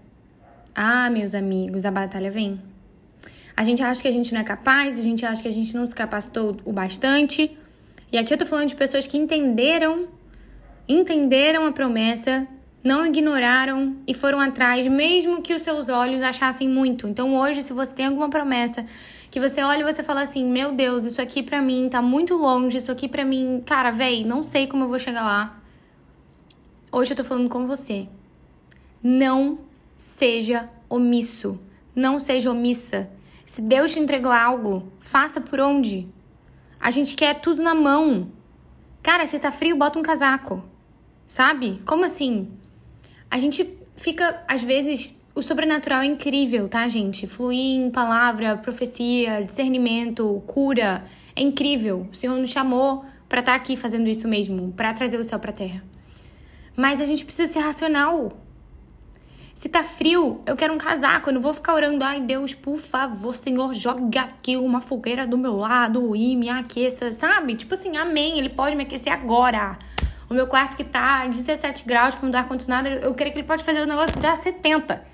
ah, 0.75 1.11
meus 1.11 1.35
amigos, 1.35 1.85
a 1.85 1.91
batalha 1.91 2.31
vem. 2.31 2.61
A 3.57 3.63
gente 3.63 3.83
acha 3.83 4.03
que 4.03 4.09
a 4.09 4.13
gente 4.13 4.33
não 4.33 4.41
é 4.41 4.45
capaz, 4.45 4.99
a 4.99 5.03
gente 5.03 5.25
acha 5.25 5.43
que 5.43 5.49
a 5.49 5.53
gente 5.53 5.75
não 5.75 5.87
se 5.87 5.95
capacitou 5.95 6.57
o 6.65 6.73
bastante. 6.73 7.57
E 8.11 8.19
aqui 8.19 8.35
eu 8.35 8.39
tô 8.39 8.47
falando 8.47 8.69
de 8.69 8.75
pessoas 8.75 9.07
que 9.07 9.17
entenderam 9.17 10.09
entenderam 10.89 11.65
a 11.65 11.73
promessa, 11.73 12.47
não 12.83 13.07
ignoraram 13.07 13.97
e 14.07 14.13
foram 14.13 14.39
atrás, 14.41 14.87
mesmo 14.87 15.41
que 15.41 15.55
os 15.55 15.63
seus 15.63 15.89
olhos 15.89 16.23
achassem 16.23 16.69
muito. 16.69 17.09
Então, 17.09 17.35
hoje, 17.35 17.63
se 17.63 17.73
você 17.73 17.95
tem 17.95 18.07
alguma 18.07 18.29
promessa 18.29 18.85
que 19.31 19.41
você 19.41 19.63
olha 19.63 19.81
e 19.81 19.93
você 19.93 20.03
fala 20.03 20.23
assim: 20.23 20.45
"Meu 20.45 20.73
Deus, 20.73 21.07
isso 21.07 21.23
aqui 21.23 21.43
para 21.43 21.63
mim 21.63 21.89
tá 21.89 22.03
muito 22.03 22.35
longe, 22.35 22.77
isso 22.77 22.93
aqui 22.93 23.09
para 23.09 23.25
mim, 23.25 23.63
cara, 23.65 23.91
véi, 23.91 24.25
não 24.25 24.43
sei 24.43 24.67
como 24.67 24.85
eu 24.85 24.89
vou 24.89 24.99
chegar 24.99 25.25
lá". 25.25 25.61
Hoje 26.93 27.13
eu 27.13 27.17
tô 27.17 27.25
falando 27.25 27.49
com 27.49 27.67
você. 27.67 28.07
Não 29.03 29.59
seja 29.97 30.69
omisso. 30.89 31.59
Não 31.97 32.19
seja 32.19 32.51
omissa. 32.51 33.09
Se 33.47 33.61
Deus 33.61 33.93
te 33.93 34.01
entregou 34.01 34.33
algo, 34.33 34.93
faça 34.99 35.41
por 35.41 35.61
onde? 35.61 36.07
A 36.81 36.91
gente 36.91 37.15
quer 37.15 37.41
tudo 37.41 37.63
na 37.63 37.75
mão. 37.75 38.31
Cara, 39.03 39.27
se 39.27 39.39
tá 39.39 39.51
frio, 39.51 39.77
bota 39.77 39.99
um 39.99 40.03
casaco. 40.03 40.63
Sabe? 41.27 41.79
Como 41.85 42.05
assim? 42.05 42.51
A 43.31 43.39
gente 43.39 43.79
fica, 43.97 44.43
às 44.47 44.63
vezes, 44.63 45.19
o 45.35 45.43
sobrenatural 45.43 46.03
é 46.03 46.07
incrível, 46.07 46.69
tá, 46.69 46.87
gente? 46.89 47.27
Fluir 47.27 47.81
em 47.81 47.91
palavra, 47.91 48.57
profecia, 48.57 49.43
discernimento, 49.43 50.43
cura. 50.47 51.05
É 51.35 51.43
incrível. 51.43 52.09
O 52.13 52.15
Senhor 52.15 52.39
nos 52.39 52.51
chamou 52.51 53.05
para 53.29 53.41
estar 53.41 53.53
tá 53.53 53.57
aqui 53.57 53.77
fazendo 53.77 54.09
isso 54.09 54.29
mesmo, 54.29 54.73
para 54.73 54.93
trazer 54.93 55.19
o 55.19 55.25
céu 55.25 55.39
para 55.39 55.53
terra. 55.53 55.83
Mas 56.77 57.01
a 57.01 57.05
gente 57.05 57.25
precisa 57.25 57.53
ser 57.53 57.61
racional. 57.61 58.33
Se 59.55 59.69
tá 59.69 59.85
frio, 59.85 60.43
eu 60.47 60.57
quero 60.57 60.75
um 60.75 60.79
casaco. 60.79 61.31
Eu 61.31 61.35
não 61.35 61.41
vou 61.41 61.55
ficar 61.55 61.75
orando, 61.75 62.05
ai 62.05 62.21
Deus, 62.21 62.55
por 62.55 62.77
favor, 62.77 63.35
Senhor, 63.35 63.73
joga 63.73 64.23
aqui 64.23 64.57
uma 64.57 64.81
fogueira 64.81 65.27
do 65.27 65.39
meu 65.39 65.57
lado 65.57 66.15
e 66.17 66.37
me 66.37 66.49
aqueça, 66.51 67.13
sabe? 67.13 67.55
Tipo 67.55 67.75
assim, 67.75 67.97
amém, 67.97 68.39
ele 68.39 68.49
pode 68.49 68.75
me 68.75 68.83
aquecer 68.83 69.13
agora. 69.13 69.79
O 70.29 70.35
meu 70.35 70.49
quarto 70.49 70.77
que 70.77 70.83
tá 70.83 71.27
17 71.27 71.85
graus 71.87 72.15
com 72.15 72.29
o 72.29 72.37
ar-condicionado, 72.37 72.89
eu 72.89 73.15
creio 73.15 73.33
que 73.33 73.39
ele 73.39 73.47
pode 73.47 73.63
fazer 73.63 73.81
o 73.81 73.87
negócio 73.87 74.17
virar 74.17 74.37
70. 74.37 75.05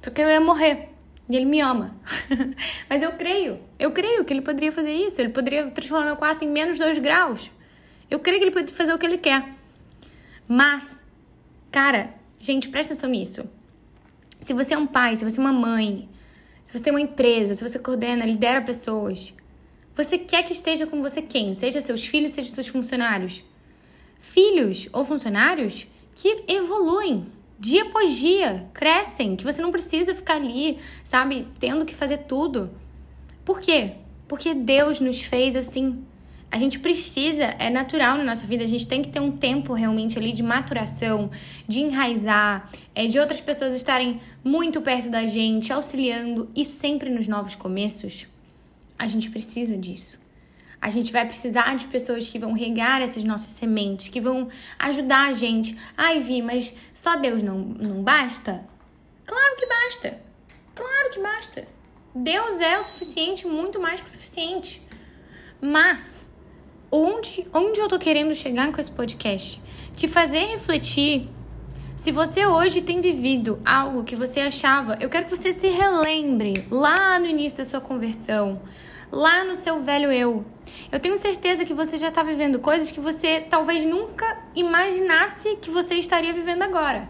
Só 0.00 0.10
que 0.10 0.20
eu 0.20 0.28
ia 0.28 0.40
morrer. 0.40 0.88
E 1.28 1.36
ele 1.36 1.44
me 1.44 1.60
ama. 1.60 1.94
Mas 2.90 3.02
eu 3.02 3.12
creio. 3.12 3.60
Eu 3.78 3.92
creio 3.92 4.24
que 4.24 4.32
ele 4.32 4.42
poderia 4.42 4.72
fazer 4.72 4.90
isso. 4.90 5.20
Ele 5.20 5.28
poderia 5.28 5.70
transformar 5.70 6.06
meu 6.06 6.16
quarto 6.16 6.44
em 6.44 6.48
menos 6.48 6.78
2 6.78 6.98
graus. 6.98 7.50
Eu 8.10 8.18
creio 8.18 8.38
que 8.40 8.44
ele 8.46 8.50
pode 8.50 8.72
fazer 8.72 8.92
o 8.92 8.98
que 8.98 9.06
ele 9.06 9.18
quer. 9.18 9.44
Mas, 10.48 10.96
cara, 11.70 12.14
gente, 12.42 12.68
presta 12.68 12.92
atenção 12.92 13.08
nisso. 13.08 13.44
Se 14.38 14.52
você 14.52 14.74
é 14.74 14.78
um 14.78 14.86
pai, 14.86 15.16
se 15.16 15.24
você 15.24 15.38
é 15.38 15.40
uma 15.40 15.52
mãe, 15.52 16.08
se 16.64 16.76
você 16.76 16.84
tem 16.84 16.92
uma 16.92 17.00
empresa, 17.00 17.54
se 17.54 17.66
você 17.66 17.78
coordena, 17.78 18.26
lidera 18.26 18.60
pessoas, 18.60 19.32
você 19.94 20.18
quer 20.18 20.42
que 20.42 20.52
esteja 20.52 20.86
com 20.86 21.00
você 21.00 21.22
quem? 21.22 21.54
Seja 21.54 21.80
seus 21.80 22.04
filhos, 22.04 22.32
seja 22.32 22.52
seus 22.52 22.66
funcionários. 22.66 23.44
Filhos 24.20 24.88
ou 24.92 25.04
funcionários 25.04 25.86
que 26.14 26.44
evoluem 26.48 27.26
dia 27.58 27.84
após 27.84 28.16
dia, 28.16 28.68
crescem, 28.74 29.36
que 29.36 29.44
você 29.44 29.62
não 29.62 29.70
precisa 29.70 30.16
ficar 30.16 30.34
ali, 30.34 30.80
sabe, 31.04 31.46
tendo 31.60 31.84
que 31.84 31.94
fazer 31.94 32.18
tudo. 32.18 32.70
Por 33.44 33.60
quê? 33.60 33.92
Porque 34.26 34.52
Deus 34.52 34.98
nos 34.98 35.22
fez 35.22 35.54
assim. 35.54 36.04
A 36.52 36.58
gente 36.58 36.78
precisa, 36.78 37.44
é 37.58 37.70
natural 37.70 38.18
na 38.18 38.24
nossa 38.24 38.46
vida, 38.46 38.62
a 38.62 38.66
gente 38.66 38.86
tem 38.86 39.00
que 39.00 39.08
ter 39.08 39.20
um 39.20 39.32
tempo 39.32 39.72
realmente 39.72 40.18
ali 40.18 40.34
de 40.34 40.42
maturação, 40.42 41.30
de 41.66 41.80
enraizar, 41.80 42.70
é, 42.94 43.06
de 43.06 43.18
outras 43.18 43.40
pessoas 43.40 43.74
estarem 43.74 44.20
muito 44.44 44.82
perto 44.82 45.08
da 45.08 45.26
gente, 45.26 45.72
auxiliando 45.72 46.50
e 46.54 46.62
sempre 46.62 47.08
nos 47.08 47.26
novos 47.26 47.54
começos. 47.54 48.26
A 48.98 49.06
gente 49.06 49.30
precisa 49.30 49.78
disso. 49.78 50.20
A 50.78 50.90
gente 50.90 51.10
vai 51.10 51.24
precisar 51.24 51.74
de 51.74 51.86
pessoas 51.86 52.28
que 52.28 52.38
vão 52.38 52.52
regar 52.52 53.00
essas 53.00 53.24
nossas 53.24 53.52
sementes, 53.54 54.08
que 54.08 54.20
vão 54.20 54.48
ajudar 54.78 55.30
a 55.30 55.32
gente. 55.32 55.74
Ai, 55.96 56.20
Vi, 56.20 56.42
mas 56.42 56.76
só 56.92 57.16
Deus 57.16 57.42
não, 57.42 57.60
não 57.60 58.02
basta? 58.02 58.62
Claro 59.24 59.56
que 59.56 59.66
basta. 59.66 60.20
Claro 60.74 61.10
que 61.12 61.20
basta. 61.22 61.66
Deus 62.14 62.60
é 62.60 62.78
o 62.78 62.82
suficiente, 62.82 63.46
muito 63.46 63.80
mais 63.80 64.02
que 64.02 64.06
o 64.06 64.10
suficiente. 64.10 64.82
Mas, 65.62 66.21
onde, 66.92 67.46
onde 67.52 67.80
eu 67.80 67.88
tô 67.88 67.98
querendo 67.98 68.34
chegar 68.34 68.70
com 68.70 68.80
esse 68.80 68.90
podcast? 68.90 69.60
Te 69.96 70.06
fazer 70.06 70.44
refletir. 70.44 71.28
Se 71.96 72.12
você 72.12 72.46
hoje 72.46 72.82
tem 72.82 73.00
vivido 73.00 73.60
algo 73.64 74.04
que 74.04 74.14
você 74.14 74.40
achava, 74.40 74.98
eu 75.00 75.08
quero 75.08 75.24
que 75.24 75.36
você 75.36 75.52
se 75.52 75.68
relembre 75.68 76.66
lá 76.70 77.18
no 77.18 77.26
início 77.26 77.58
da 77.58 77.64
sua 77.64 77.80
conversão 77.80 78.60
lá 79.12 79.44
no 79.44 79.54
seu 79.54 79.82
velho 79.82 80.10
eu. 80.10 80.44
Eu 80.90 80.98
tenho 80.98 81.18
certeza 81.18 81.66
que 81.66 81.74
você 81.74 81.98
já 81.98 82.08
está 82.08 82.22
vivendo 82.22 82.58
coisas 82.58 82.90
que 82.90 82.98
você 82.98 83.40
talvez 83.40 83.84
nunca 83.84 84.38
imaginasse 84.56 85.56
que 85.56 85.70
você 85.70 85.96
estaria 85.96 86.32
vivendo 86.32 86.62
agora. 86.62 87.08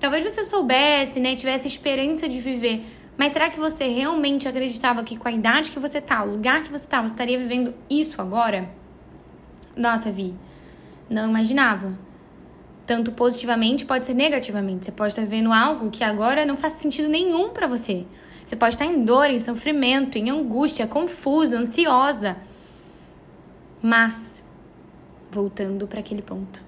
Talvez 0.00 0.24
você 0.24 0.42
soubesse, 0.42 1.20
né, 1.20 1.36
tivesse 1.36 1.68
esperança 1.68 2.28
de 2.28 2.40
viver, 2.40 2.82
mas 3.16 3.32
será 3.32 3.50
que 3.50 3.58
você 3.58 3.88
realmente 3.88 4.48
acreditava 4.48 5.04
que 5.04 5.18
com 5.18 5.28
a 5.28 5.32
idade 5.32 5.70
que 5.70 5.78
você 5.78 6.00
tá, 6.00 6.22
o 6.22 6.30
lugar 6.30 6.62
que 6.62 6.72
você 6.72 6.86
tá, 6.86 7.02
você 7.02 7.12
estaria 7.12 7.38
vivendo 7.38 7.74
isso 7.90 8.20
agora? 8.22 8.70
Nossa, 9.78 10.10
Vi, 10.10 10.34
não 11.08 11.28
imaginava. 11.28 11.96
Tanto 12.84 13.12
positivamente 13.12 13.86
pode 13.86 14.04
ser 14.04 14.14
negativamente. 14.14 14.86
Você 14.86 14.90
pode 14.90 15.12
estar 15.12 15.22
vivendo 15.22 15.52
algo 15.52 15.88
que 15.88 16.02
agora 16.02 16.44
não 16.44 16.56
faz 16.56 16.72
sentido 16.74 17.08
nenhum 17.08 17.50
para 17.50 17.68
você. 17.68 18.04
Você 18.44 18.56
pode 18.56 18.74
estar 18.74 18.86
em 18.86 19.04
dor, 19.04 19.30
em 19.30 19.38
sofrimento, 19.38 20.18
em 20.18 20.30
angústia, 20.30 20.84
confusa, 20.88 21.56
ansiosa. 21.56 22.36
Mas, 23.80 24.42
voltando 25.30 25.86
para 25.86 26.00
aquele 26.00 26.22
ponto, 26.22 26.64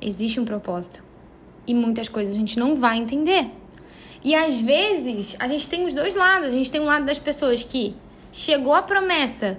existe 0.00 0.40
um 0.40 0.46
propósito. 0.46 1.04
E 1.66 1.74
muitas 1.74 2.08
coisas 2.08 2.34
a 2.34 2.38
gente 2.38 2.58
não 2.58 2.74
vai 2.74 2.96
entender. 2.96 3.50
E 4.22 4.34
às 4.34 4.62
vezes, 4.62 5.36
a 5.38 5.46
gente 5.46 5.68
tem 5.68 5.84
os 5.84 5.92
dois 5.92 6.14
lados. 6.14 6.46
A 6.46 6.54
gente 6.54 6.70
tem 6.70 6.80
um 6.80 6.86
lado 6.86 7.04
das 7.04 7.18
pessoas 7.18 7.62
que 7.62 7.94
chegou 8.32 8.72
a 8.72 8.80
promessa 8.80 9.58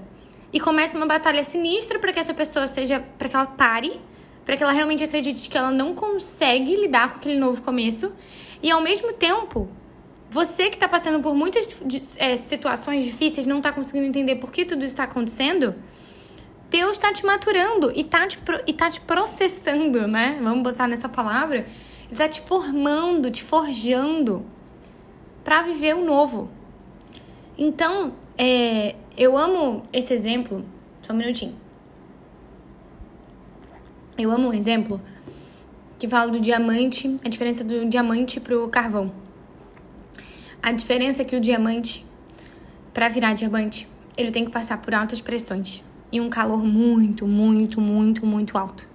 e 0.55 0.59
começa 0.61 0.95
uma 0.95 1.05
batalha 1.05 1.43
sinistra 1.43 1.99
para 1.99 2.13
que 2.13 2.19
essa 2.19 2.33
pessoa 2.33 2.65
seja, 2.65 3.03
para 3.17 3.27
que 3.27 3.35
ela 3.35 3.45
pare, 3.45 3.99
para 4.45 4.55
que 4.55 4.63
ela 4.63 4.71
realmente 4.71 5.03
acredite 5.03 5.49
que 5.49 5.57
ela 5.57 5.69
não 5.69 5.93
consegue 5.93 6.77
lidar 6.77 7.09
com 7.11 7.17
aquele 7.17 7.37
novo 7.37 7.61
começo. 7.61 8.13
E 8.63 8.71
ao 8.71 8.79
mesmo 8.79 9.11
tempo, 9.11 9.67
você 10.29 10.69
que 10.69 10.77
está 10.77 10.87
passando 10.87 11.21
por 11.21 11.35
muitas 11.35 11.83
é, 12.15 12.37
situações 12.37 13.03
difíceis, 13.03 13.45
não 13.45 13.57
está 13.57 13.73
conseguindo 13.73 14.07
entender 14.07 14.35
por 14.35 14.49
que 14.49 14.63
tudo 14.63 14.85
isso 14.85 14.93
está 14.93 15.03
acontecendo, 15.03 15.75
Deus 16.69 16.93
está 16.93 17.11
te 17.11 17.25
maturando 17.25 17.91
e 17.93 17.99
está 17.99 18.25
te, 18.25 18.39
e 18.65 18.71
tá 18.71 18.89
te 18.89 19.01
processando, 19.01 20.07
né? 20.07 20.39
Vamos 20.41 20.63
botar 20.63 20.87
nessa 20.87 21.09
palavra. 21.09 21.67
Está 22.09 22.29
te 22.29 22.39
formando, 22.39 23.29
te 23.29 23.43
forjando 23.43 24.45
para 25.43 25.63
viver 25.63 25.97
o 25.97 26.05
novo. 26.05 26.49
Então, 27.57 28.13
é, 28.37 28.95
eu 29.17 29.37
amo 29.37 29.83
esse 29.93 30.13
exemplo. 30.13 30.65
Só 31.01 31.13
um 31.13 31.17
minutinho. 31.17 31.55
Eu 34.17 34.31
amo 34.31 34.49
um 34.49 34.53
exemplo 34.53 35.01
que 35.97 36.07
fala 36.07 36.31
do 36.31 36.39
diamante, 36.39 37.17
a 37.23 37.29
diferença 37.29 37.63
do 37.63 37.85
diamante 37.85 38.39
pro 38.39 38.67
carvão. 38.69 39.11
A 40.61 40.71
diferença 40.71 41.21
é 41.21 41.25
que 41.25 41.35
o 41.35 41.39
diamante, 41.39 42.05
para 42.93 43.07
virar 43.07 43.33
diamante, 43.33 43.87
ele 44.17 44.31
tem 44.31 44.45
que 44.45 44.51
passar 44.51 44.81
por 44.81 44.93
altas 44.93 45.21
pressões 45.21 45.83
e 46.11 46.19
um 46.19 46.29
calor 46.29 46.63
muito, 46.63 47.27
muito, 47.27 47.79
muito, 47.79 48.25
muito 48.25 48.57
alto. 48.57 48.87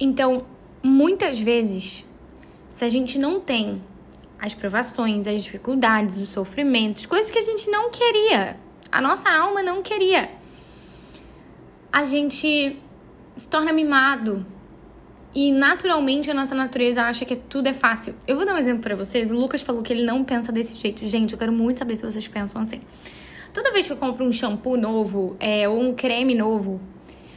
Então, 0.00 0.44
muitas 0.82 1.38
vezes, 1.38 2.04
se 2.68 2.84
a 2.84 2.88
gente 2.88 3.18
não 3.18 3.40
tem 3.40 3.80
as 4.42 4.52
provações, 4.52 5.28
as 5.28 5.44
dificuldades, 5.44 6.16
os 6.16 6.28
sofrimentos, 6.28 7.06
coisas 7.06 7.30
que 7.30 7.38
a 7.38 7.42
gente 7.42 7.70
não 7.70 7.90
queria, 7.90 8.56
a 8.90 9.00
nossa 9.00 9.30
alma 9.30 9.62
não 9.62 9.80
queria, 9.80 10.30
a 11.92 12.04
gente 12.04 12.76
se 13.36 13.48
torna 13.48 13.72
mimado, 13.72 14.44
e 15.32 15.52
naturalmente 15.52 16.28
a 16.28 16.34
nossa 16.34 16.56
natureza 16.56 17.04
acha 17.04 17.24
que 17.24 17.36
tudo 17.36 17.68
é 17.68 17.72
fácil. 17.72 18.16
Eu 18.26 18.36
vou 18.36 18.44
dar 18.44 18.54
um 18.54 18.58
exemplo 18.58 18.82
para 18.82 18.94
vocês. 18.94 19.32
O 19.32 19.34
Lucas 19.34 19.62
falou 19.62 19.82
que 19.82 19.90
ele 19.90 20.02
não 20.02 20.22
pensa 20.24 20.52
desse 20.52 20.74
jeito. 20.74 21.06
Gente, 21.08 21.32
eu 21.32 21.38
quero 21.38 21.50
muito 21.50 21.78
saber 21.78 21.96
se 21.96 22.04
vocês 22.04 22.28
pensam 22.28 22.60
assim. 22.60 22.82
Toda 23.54 23.72
vez 23.72 23.86
que 23.86 23.94
eu 23.94 23.96
compro 23.96 24.26
um 24.26 24.32
shampoo 24.32 24.76
novo, 24.76 25.34
é, 25.40 25.66
ou 25.66 25.80
um 25.80 25.94
creme 25.94 26.34
novo, 26.34 26.78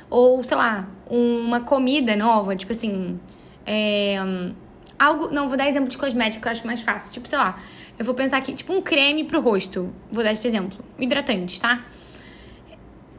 ou 0.10 0.44
sei 0.44 0.58
lá, 0.58 0.90
uma 1.10 1.62
comida 1.62 2.18
nova, 2.18 2.54
tipo 2.54 2.74
assim, 2.74 3.18
é, 3.66 4.18
algo. 4.98 5.30
Não, 5.32 5.48
vou 5.48 5.58
dar 5.58 5.68
exemplo 5.68 5.90
de 5.90 5.98
cosmético 5.98 6.42
que 6.42 6.48
eu 6.48 6.52
acho 6.52 6.66
mais 6.66 6.82
fácil. 6.82 7.12
Tipo, 7.12 7.28
sei 7.28 7.38
lá, 7.38 7.60
eu 7.98 8.06
vou 8.06 8.14
pensar 8.14 8.38
aqui, 8.38 8.54
tipo 8.54 8.74
um 8.74 8.82
creme 8.82 9.24
pro 9.24 9.40
rosto. 9.40 9.94
Vou 10.12 10.24
dar 10.24 10.32
esse 10.32 10.48
exemplo. 10.48 10.78
Hidratante, 11.00 11.60
tá? 11.60 11.86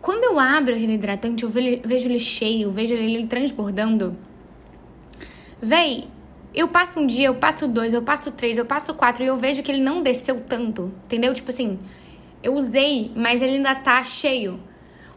Quando 0.01 0.25
eu 0.25 0.39
abro 0.39 0.75
aquele 0.75 0.95
hidratante, 0.95 1.43
eu 1.43 1.51
vejo 1.51 2.09
ele 2.09 2.21
cheio, 2.21 2.71
vejo 2.71 2.95
ele 2.95 3.27
transbordando 3.27 4.17
Véi, 5.61 6.05
eu 6.55 6.69
passo 6.69 7.01
um 7.01 7.07
dia, 7.07 7.29
eu 7.29 7.35
passo 7.35 7.67
dois, 7.67 7.95
eu 7.95 8.03
passo 8.03 8.31
três, 8.31 8.59
eu 8.59 8.67
passo 8.67 8.93
quatro 8.93 9.25
e 9.25 9.27
eu 9.27 9.39
vejo 9.39 9.63
que 9.63 9.73
ele 9.73 9.81
não 9.81 10.03
desceu 10.03 10.43
tanto, 10.47 10.93
entendeu? 11.07 11.33
Tipo 11.33 11.51
assim, 11.51 11.79
eu 12.43 12.53
usei, 12.55 13.11
mas 13.17 13.41
ele 13.41 13.53
ainda 13.53 13.75
tá 13.75 14.05
cheio. 14.05 14.61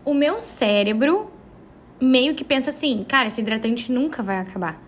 O 0.05 0.13
meu 0.13 0.39
cérebro 0.39 1.29
meio 1.99 2.33
que 2.35 2.43
pensa 2.45 2.69
assim, 2.69 3.03
cara, 3.05 3.27
esse 3.27 3.41
hidratante 3.41 3.91
nunca 3.91 4.23
vai 4.23 4.37
acabar. 4.37 4.81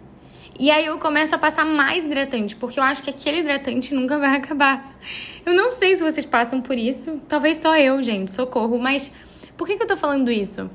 E 0.62 0.70
aí 0.70 0.86
eu 0.86 1.00
começo 1.00 1.34
a 1.34 1.40
passar 1.40 1.66
mais 1.66 2.06
hidratante, 2.06 2.56
porque 2.56 2.80
eu 2.80 2.84
acho 2.84 3.02
que 3.02 3.10
aquele 3.10 3.40
hidratante 3.40 3.96
nunca 3.96 4.20
vai 4.20 4.36
acabar. 4.38 4.96
Eu 5.44 5.56
não 5.56 5.72
sei 5.72 5.96
se 5.96 6.04
vocês 6.04 6.24
passam 6.24 6.62
por 6.62 6.78
isso. 6.78 7.20
Talvez 7.28 7.58
só 7.58 7.76
eu, 7.76 8.00
gente, 8.04 8.30
socorro. 8.30 8.78
Mas 8.78 9.12
por 9.58 9.66
que, 9.66 9.76
que 9.76 9.82
eu 9.82 9.88
tô 9.88 9.98
falando 9.98 10.30
isso? 10.30 10.70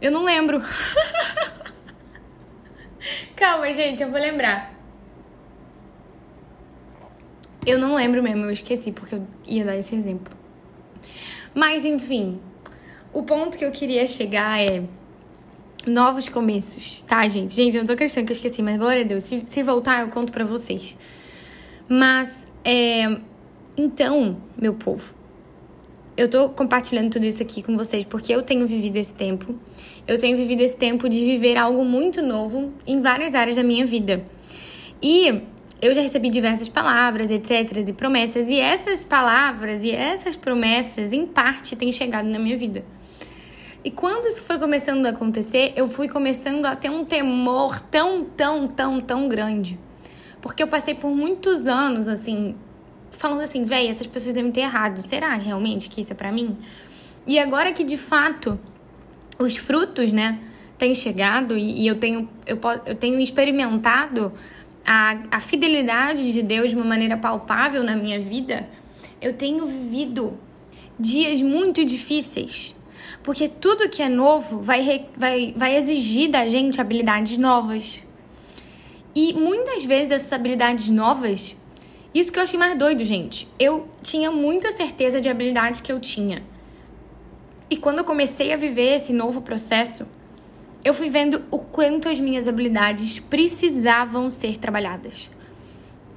Eu 0.00 0.10
não 0.10 0.24
lembro. 0.24 0.60
Calma, 3.36 3.72
gente, 3.72 4.02
eu 4.02 4.10
vou 4.10 4.18
lembrar. 4.18 4.74
Eu 7.64 7.78
não 7.78 7.94
lembro 7.94 8.20
mesmo, 8.24 8.46
eu 8.46 8.50
esqueci 8.50 8.90
porque 8.90 9.14
eu 9.14 9.24
ia 9.46 9.64
dar 9.64 9.76
esse 9.76 9.94
exemplo. 9.94 10.36
Mas 11.54 11.84
enfim, 11.84 12.40
o 13.12 13.22
ponto 13.22 13.56
que 13.56 13.64
eu 13.64 13.70
queria 13.70 14.04
chegar 14.04 14.60
é 14.60 14.82
novos 15.86 16.28
começos, 16.28 17.02
tá, 17.06 17.26
gente? 17.28 17.54
Gente, 17.54 17.76
eu 17.76 17.82
não 17.82 17.86
tô 17.86 17.92
acreditando 17.92 18.26
que 18.26 18.32
eu 18.32 18.36
esqueci, 18.36 18.60
mas 18.62 18.76
glória 18.76 19.02
a 19.02 19.06
Deus, 19.06 19.24
se, 19.24 19.42
se 19.46 19.62
voltar 19.62 20.02
eu 20.02 20.08
conto 20.08 20.32
pra 20.32 20.44
vocês. 20.44 20.96
Mas, 21.88 22.46
é. 22.64 23.18
Então, 23.76 24.38
meu 24.56 24.74
povo, 24.74 25.14
eu 26.16 26.28
tô 26.28 26.48
compartilhando 26.48 27.10
tudo 27.10 27.26
isso 27.26 27.42
aqui 27.42 27.62
com 27.62 27.76
vocês 27.76 28.04
porque 28.04 28.34
eu 28.34 28.42
tenho 28.42 28.66
vivido 28.66 28.96
esse 28.96 29.12
tempo. 29.12 29.54
Eu 30.08 30.18
tenho 30.18 30.36
vivido 30.36 30.62
esse 30.62 30.76
tempo 30.76 31.08
de 31.08 31.24
viver 31.24 31.56
algo 31.56 31.84
muito 31.84 32.22
novo 32.22 32.72
em 32.86 33.00
várias 33.00 33.34
áreas 33.34 33.56
da 33.56 33.62
minha 33.62 33.84
vida. 33.84 34.24
E 35.02 35.42
eu 35.80 35.92
já 35.92 36.00
recebi 36.00 36.30
diversas 36.30 36.70
palavras, 36.70 37.30
etc, 37.30 37.70
e 37.86 37.92
promessas, 37.92 38.48
e 38.48 38.58
essas 38.58 39.04
palavras 39.04 39.84
e 39.84 39.90
essas 39.90 40.34
promessas, 40.34 41.12
em 41.12 41.26
parte, 41.26 41.76
têm 41.76 41.92
chegado 41.92 42.26
na 42.26 42.38
minha 42.38 42.56
vida. 42.56 42.82
E 43.86 43.90
quando 43.92 44.26
isso 44.26 44.42
foi 44.42 44.58
começando 44.58 45.06
a 45.06 45.10
acontecer, 45.10 45.72
eu 45.76 45.86
fui 45.86 46.08
começando 46.08 46.66
a 46.66 46.74
ter 46.74 46.90
um 46.90 47.04
temor 47.04 47.80
tão, 47.82 48.24
tão, 48.24 48.66
tão, 48.66 49.00
tão 49.00 49.28
grande. 49.28 49.78
Porque 50.40 50.60
eu 50.60 50.66
passei 50.66 50.92
por 50.92 51.14
muitos 51.14 51.68
anos, 51.68 52.08
assim, 52.08 52.56
falando 53.12 53.42
assim, 53.42 53.62
véi, 53.62 53.86
essas 53.86 54.08
pessoas 54.08 54.34
devem 54.34 54.50
ter 54.50 54.62
errado. 54.62 55.00
Será 55.00 55.36
realmente 55.36 55.88
que 55.88 56.00
isso 56.00 56.12
é 56.12 56.16
para 56.16 56.32
mim? 56.32 56.58
E 57.28 57.38
agora 57.38 57.72
que 57.72 57.84
de 57.84 57.96
fato 57.96 58.58
os 59.38 59.56
frutos, 59.56 60.12
né, 60.12 60.40
têm 60.76 60.92
chegado 60.92 61.56
e, 61.56 61.82
e 61.82 61.86
eu 61.86 61.94
tenho 61.94 62.28
eu, 62.44 62.58
eu 62.86 62.96
tenho 62.96 63.20
experimentado 63.20 64.32
a, 64.84 65.16
a 65.30 65.38
fidelidade 65.38 66.32
de 66.32 66.42
Deus 66.42 66.70
de 66.70 66.76
uma 66.76 66.84
maneira 66.84 67.16
palpável 67.16 67.84
na 67.84 67.94
minha 67.94 68.20
vida, 68.20 68.68
eu 69.22 69.32
tenho 69.32 69.64
vivido 69.64 70.36
dias 70.98 71.40
muito 71.40 71.84
difíceis. 71.84 72.75
Porque 73.26 73.46
tudo 73.46 73.90
que 73.90 74.02
é 74.02 74.08
novo 74.08 74.60
vai, 74.60 75.06
vai, 75.14 75.52
vai 75.54 75.76
exigir 75.76 76.30
da 76.30 76.48
gente 76.48 76.80
habilidades 76.80 77.36
novas. 77.36 78.02
E 79.14 79.34
muitas 79.34 79.84
vezes 79.84 80.12
essas 80.12 80.32
habilidades 80.32 80.88
novas 80.88 81.54
isso 82.16 82.32
que 82.32 82.38
eu 82.38 82.42
achei 82.42 82.58
mais 82.58 82.78
doido, 82.78 83.04
gente. 83.04 83.46
Eu 83.58 83.90
tinha 84.00 84.30
muita 84.30 84.72
certeza 84.72 85.20
de 85.20 85.28
habilidade 85.28 85.82
que 85.82 85.92
eu 85.92 86.00
tinha. 86.00 86.42
E 87.68 87.76
quando 87.76 87.98
eu 87.98 88.04
comecei 88.04 88.54
a 88.54 88.56
viver 88.56 88.94
esse 88.94 89.12
novo 89.12 89.42
processo, 89.42 90.06
eu 90.82 90.94
fui 90.94 91.10
vendo 91.10 91.44
o 91.50 91.58
quanto 91.58 92.08
as 92.08 92.18
minhas 92.18 92.48
habilidades 92.48 93.20
precisavam 93.20 94.30
ser 94.30 94.56
trabalhadas. 94.56 95.30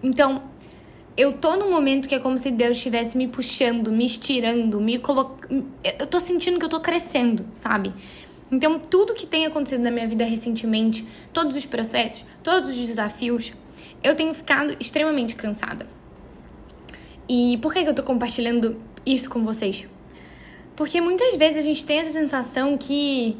Então, 0.01 0.43
eu 1.17 1.33
tô 1.33 1.55
num 1.55 1.69
momento 1.69 2.07
que 2.07 2.15
é 2.15 2.19
como 2.19 2.37
se 2.37 2.51
Deus 2.51 2.77
estivesse 2.77 3.17
me 3.17 3.27
puxando, 3.27 3.91
me 3.91 4.05
estirando, 4.05 4.79
me 4.79 4.97
colocando. 4.97 5.65
Eu 5.99 6.07
tô 6.07 6.19
sentindo 6.19 6.57
que 6.59 6.65
eu 6.65 6.69
tô 6.69 6.79
crescendo, 6.79 7.45
sabe? 7.53 7.93
Então, 8.51 8.79
tudo 8.79 9.13
que 9.13 9.27
tem 9.27 9.45
acontecido 9.45 9.81
na 9.81 9.91
minha 9.91 10.07
vida 10.07 10.25
recentemente, 10.25 11.05
todos 11.31 11.55
os 11.55 11.65
processos, 11.65 12.25
todos 12.41 12.71
os 12.71 12.87
desafios, 12.87 13.53
eu 14.03 14.15
tenho 14.15 14.33
ficado 14.33 14.75
extremamente 14.79 15.35
cansada. 15.35 15.85
E 17.27 17.59
por 17.61 17.71
que, 17.71 17.79
eu 17.79 17.93
tô 17.93 18.01
compartilhando 18.01 18.81
isso 19.05 19.29
com 19.29 19.43
vocês? 19.43 19.87
Porque 20.75 20.99
muitas 20.99 21.35
vezes 21.35 21.57
a 21.57 21.61
gente 21.61 21.85
tem 21.85 21.99
essa 21.99 22.11
sensação 22.11 22.77
que. 22.77 23.37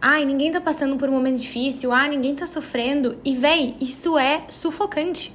Ai, 0.00 0.24
ninguém 0.24 0.52
tá 0.52 0.60
passando 0.60 0.96
por 0.96 1.08
um 1.08 1.12
momento 1.12 1.40
difícil, 1.40 1.90
ah, 1.90 2.06
ninguém 2.06 2.34
tá 2.34 2.46
sofrendo. 2.46 3.18
E, 3.24 3.34
véi, 3.34 3.74
isso 3.80 4.16
é 4.16 4.44
sufocante. 4.48 5.32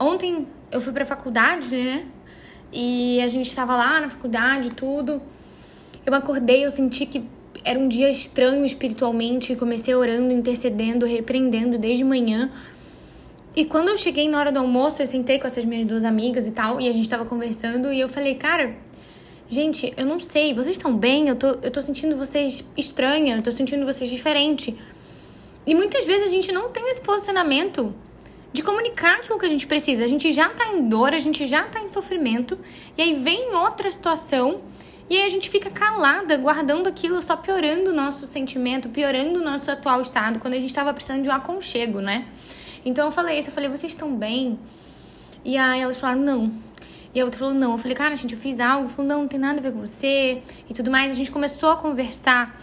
Ontem 0.00 0.48
eu 0.72 0.80
fui 0.80 0.92
pra 0.92 1.04
faculdade, 1.04 1.68
né? 1.68 2.06
E 2.72 3.20
a 3.20 3.28
gente 3.28 3.54
tava 3.54 3.76
lá 3.76 4.00
na 4.00 4.08
faculdade, 4.08 4.70
tudo. 4.70 5.22
Eu 6.04 6.14
acordei, 6.14 6.64
eu 6.64 6.70
senti 6.70 7.06
que 7.06 7.22
era 7.64 7.78
um 7.78 7.86
dia 7.86 8.10
estranho 8.10 8.64
espiritualmente. 8.64 9.54
Comecei 9.54 9.94
orando, 9.94 10.32
intercedendo, 10.32 11.06
repreendendo 11.06 11.78
desde 11.78 12.02
manhã 12.02 12.50
e 13.54 13.66
quando 13.66 13.88
eu 13.88 13.98
cheguei 13.98 14.28
na 14.28 14.38
hora 14.38 14.50
do 14.50 14.58
almoço, 14.58 15.02
eu 15.02 15.06
sentei 15.06 15.38
com 15.38 15.46
essas 15.46 15.64
minhas 15.66 15.84
duas 15.84 16.04
amigas 16.04 16.46
e 16.46 16.52
tal, 16.52 16.80
e 16.80 16.88
a 16.88 16.92
gente 16.92 17.08
tava 17.08 17.26
conversando, 17.26 17.92
e 17.92 18.00
eu 18.00 18.08
falei, 18.08 18.34
cara, 18.34 18.74
gente, 19.46 19.92
eu 19.94 20.06
não 20.06 20.18
sei, 20.18 20.54
vocês 20.54 20.76
estão 20.76 20.96
bem? 20.96 21.28
Eu 21.28 21.36
tô, 21.36 21.48
eu 21.62 21.70
tô 21.70 21.82
sentindo 21.82 22.16
vocês 22.16 22.64
estranha, 22.78 23.36
eu 23.36 23.42
tô 23.42 23.50
sentindo 23.50 23.84
vocês 23.84 24.08
diferente. 24.08 24.74
E 25.66 25.74
muitas 25.74 26.06
vezes 26.06 26.28
a 26.28 26.30
gente 26.30 26.50
não 26.50 26.70
tem 26.70 26.88
esse 26.88 27.02
posicionamento 27.02 27.94
de 28.52 28.62
comunicar 28.62 29.16
aquilo 29.16 29.38
que 29.38 29.46
a 29.46 29.48
gente 29.48 29.66
precisa. 29.66 30.04
A 30.04 30.06
gente 30.06 30.32
já 30.32 30.48
tá 30.48 30.66
em 30.68 30.88
dor, 30.88 31.14
a 31.14 31.18
gente 31.18 31.46
já 31.46 31.62
tá 31.64 31.80
em 31.80 31.88
sofrimento, 31.88 32.58
e 32.96 33.02
aí 33.02 33.14
vem 33.14 33.54
outra 33.54 33.90
situação, 33.90 34.60
e 35.08 35.16
aí 35.16 35.26
a 35.26 35.28
gente 35.28 35.50
fica 35.50 35.70
calada, 35.70 36.36
guardando 36.36 36.86
aquilo, 36.86 37.20
só 37.22 37.36
piorando 37.36 37.90
o 37.90 37.92
nosso 37.92 38.26
sentimento, 38.26 38.88
piorando 38.88 39.40
o 39.40 39.42
nosso 39.42 39.70
atual 39.70 40.00
estado, 40.00 40.38
quando 40.38 40.54
a 40.54 40.60
gente 40.60 40.74
tava 40.74 40.92
precisando 40.92 41.22
de 41.22 41.28
um 41.28 41.32
aconchego, 41.32 42.00
né? 42.00 42.26
Então 42.84 43.06
eu 43.06 43.12
falei 43.12 43.38
isso, 43.38 43.48
eu 43.48 43.52
falei, 43.54 43.68
vocês 43.68 43.92
estão 43.92 44.14
bem? 44.14 44.58
E 45.44 45.56
aí 45.56 45.80
elas 45.80 45.96
falaram, 45.96 46.20
não. 46.20 46.52
E 47.14 47.20
a 47.20 47.24
outra 47.24 47.38
falou, 47.38 47.54
não. 47.54 47.72
Eu 47.72 47.78
falei, 47.78 47.96
cara, 47.96 48.16
gente, 48.16 48.34
eu 48.34 48.40
fiz 48.40 48.58
algo. 48.58 48.88
Falou, 48.88 49.08
não, 49.08 49.20
não 49.22 49.28
tem 49.28 49.38
nada 49.38 49.58
a 49.58 49.62
ver 49.62 49.72
com 49.72 49.80
você 49.80 50.42
e 50.68 50.72
tudo 50.72 50.90
mais. 50.90 51.10
A 51.10 51.14
gente 51.14 51.30
começou 51.30 51.70
a 51.70 51.76
conversar. 51.76 52.58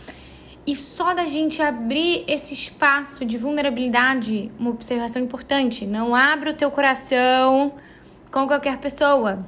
E 0.70 0.76
só 0.76 1.16
da 1.16 1.26
gente 1.26 1.64
abrir 1.64 2.24
esse 2.28 2.54
espaço 2.54 3.26
de 3.26 3.40
vulnerabilidade, 3.40 4.52
uma 4.60 4.70
observação 4.70 5.20
importante. 5.20 5.84
Não 5.84 6.14
abra 6.14 6.52
o 6.52 6.54
teu 6.54 6.70
coração 6.70 7.74
com 8.32 8.46
qualquer 8.46 8.78
pessoa. 8.78 9.44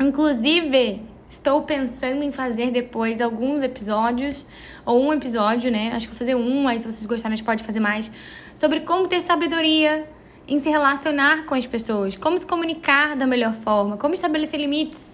Inclusive, 0.00 1.02
estou 1.28 1.60
pensando 1.64 2.22
em 2.22 2.32
fazer 2.32 2.70
depois 2.70 3.20
alguns 3.20 3.62
episódios, 3.62 4.46
ou 4.86 4.98
um 5.04 5.12
episódio, 5.12 5.70
né? 5.70 5.92
Acho 5.92 6.08
que 6.08 6.14
vou 6.14 6.18
fazer 6.18 6.34
um, 6.34 6.62
mas 6.62 6.80
se 6.80 6.90
vocês 6.90 7.04
gostarem, 7.04 7.34
a 7.34 7.36
gente 7.36 7.44
pode 7.44 7.62
fazer 7.62 7.80
mais 7.80 8.10
sobre 8.54 8.80
como 8.80 9.06
ter 9.06 9.20
sabedoria 9.20 10.08
em 10.48 10.58
se 10.58 10.70
relacionar 10.70 11.44
com 11.44 11.54
as 11.54 11.66
pessoas, 11.66 12.16
como 12.16 12.38
se 12.38 12.46
comunicar 12.46 13.14
da 13.16 13.26
melhor 13.26 13.52
forma, 13.52 13.98
como 13.98 14.14
estabelecer 14.14 14.58
limites. 14.58 15.07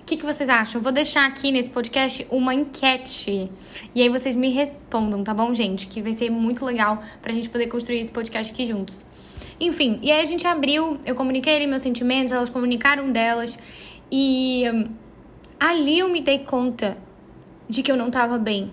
O 0.00 0.04
que, 0.10 0.16
que 0.16 0.26
vocês 0.26 0.48
acham? 0.48 0.80
Vou 0.80 0.90
deixar 0.90 1.26
aqui 1.26 1.52
nesse 1.52 1.70
podcast 1.70 2.26
uma 2.30 2.52
enquete. 2.52 3.50
E 3.94 4.02
aí 4.02 4.08
vocês 4.08 4.34
me 4.34 4.50
respondam, 4.50 5.22
tá 5.22 5.32
bom, 5.32 5.54
gente? 5.54 5.86
Que 5.86 6.02
vai 6.02 6.12
ser 6.12 6.30
muito 6.30 6.64
legal 6.64 7.02
pra 7.22 7.32
gente 7.32 7.48
poder 7.48 7.68
construir 7.68 8.00
esse 8.00 8.10
podcast 8.10 8.52
aqui 8.52 8.66
juntos. 8.66 9.06
Enfim, 9.60 9.98
e 10.02 10.10
aí 10.10 10.20
a 10.20 10.24
gente 10.24 10.46
abriu, 10.46 10.98
eu 11.04 11.14
comuniquei 11.14 11.54
ali 11.54 11.66
meus 11.66 11.82
sentimentos, 11.82 12.32
elas 12.32 12.50
comunicaram 12.50 13.12
delas. 13.12 13.58
E 14.10 14.64
hum, 14.72 14.86
ali 15.60 15.98
eu 15.98 16.08
me 16.08 16.20
dei 16.20 16.40
conta 16.40 16.96
de 17.68 17.82
que 17.82 17.92
eu 17.92 17.96
não 17.96 18.10
tava 18.10 18.38
bem. 18.38 18.72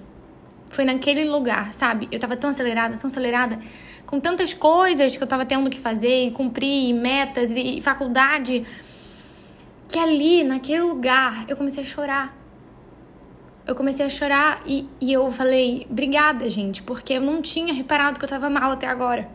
Foi 0.70 0.84
naquele 0.84 1.26
lugar, 1.26 1.74
sabe? 1.74 2.08
Eu 2.12 2.20
tava 2.20 2.36
tão 2.36 2.50
acelerada, 2.50 2.98
tão 2.98 3.08
acelerada, 3.08 3.60
com 4.06 4.20
tantas 4.20 4.54
coisas 4.54 5.16
que 5.16 5.24
eu 5.24 5.28
tava 5.28 5.46
tendo 5.46 5.70
que 5.70 5.80
fazer 5.80 6.28
e 6.28 6.32
cumprir, 6.32 6.94
metas 6.94 7.52
e 7.52 7.80
faculdade, 7.82 8.66
que 9.88 9.98
ali, 9.98 10.44
naquele 10.44 10.82
lugar, 10.82 11.46
eu 11.48 11.56
comecei 11.56 11.84
a 11.84 11.86
chorar. 11.86 12.38
Eu 13.66 13.76
comecei 13.76 14.06
a 14.06 14.10
chorar 14.10 14.62
e, 14.66 14.88
e 15.00 15.12
eu 15.12 15.30
falei, 15.32 15.86
obrigada, 15.90 16.50
gente, 16.50 16.82
porque 16.84 17.14
eu 17.14 17.22
não 17.22 17.42
tinha 17.42 17.74
reparado 17.74 18.18
que 18.18 18.26
eu 18.26 18.30
tava 18.30 18.50
mal 18.50 18.72
até 18.72 18.88
agora. 18.88 19.30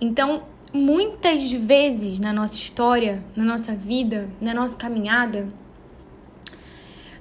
Então, 0.00 0.44
muitas 0.72 1.50
vezes 1.50 2.18
na 2.18 2.32
nossa 2.32 2.54
história, 2.54 3.24
na 3.34 3.44
nossa 3.44 3.74
vida, 3.74 4.28
na 4.40 4.52
nossa 4.52 4.76
caminhada, 4.76 5.48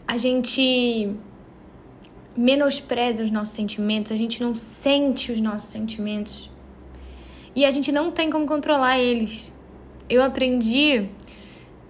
a 0.08 0.17
gente 0.17 1.15
menospreza 2.36 3.24
os 3.24 3.32
nossos 3.32 3.54
sentimentos, 3.54 4.12
a 4.12 4.15
gente 4.15 4.41
não 4.41 4.56
sente 4.56 5.32
os 5.32 5.39
nossos 5.39 5.69
sentimentos 5.69 6.50
e 7.56 7.63
a 7.63 7.72
gente 7.72 7.91
não 7.91 8.12
tem 8.12 8.30
como 8.30 8.46
controlar 8.46 9.00
eles. 9.00 9.54
Eu 10.10 10.24
aprendi, 10.24 11.10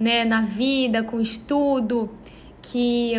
né, 0.04 0.26
na 0.26 0.42
vida, 0.42 1.02
com 1.02 1.22
estudo, 1.22 2.10
que 2.62 3.14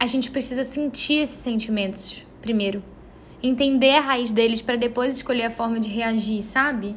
a 0.00 0.06
gente 0.06 0.30
precisa 0.32 0.64
sentir 0.64 1.22
esses 1.22 1.38
sentimentos 1.38 2.26
primeiro, 2.42 2.82
entender 3.40 3.92
a 3.92 4.00
raiz 4.00 4.32
deles 4.32 4.60
para 4.60 4.74
depois 4.74 5.16
escolher 5.16 5.44
a 5.44 5.50
forma 5.50 5.78
de 5.78 5.88
reagir, 5.88 6.42
sabe? 6.42 6.96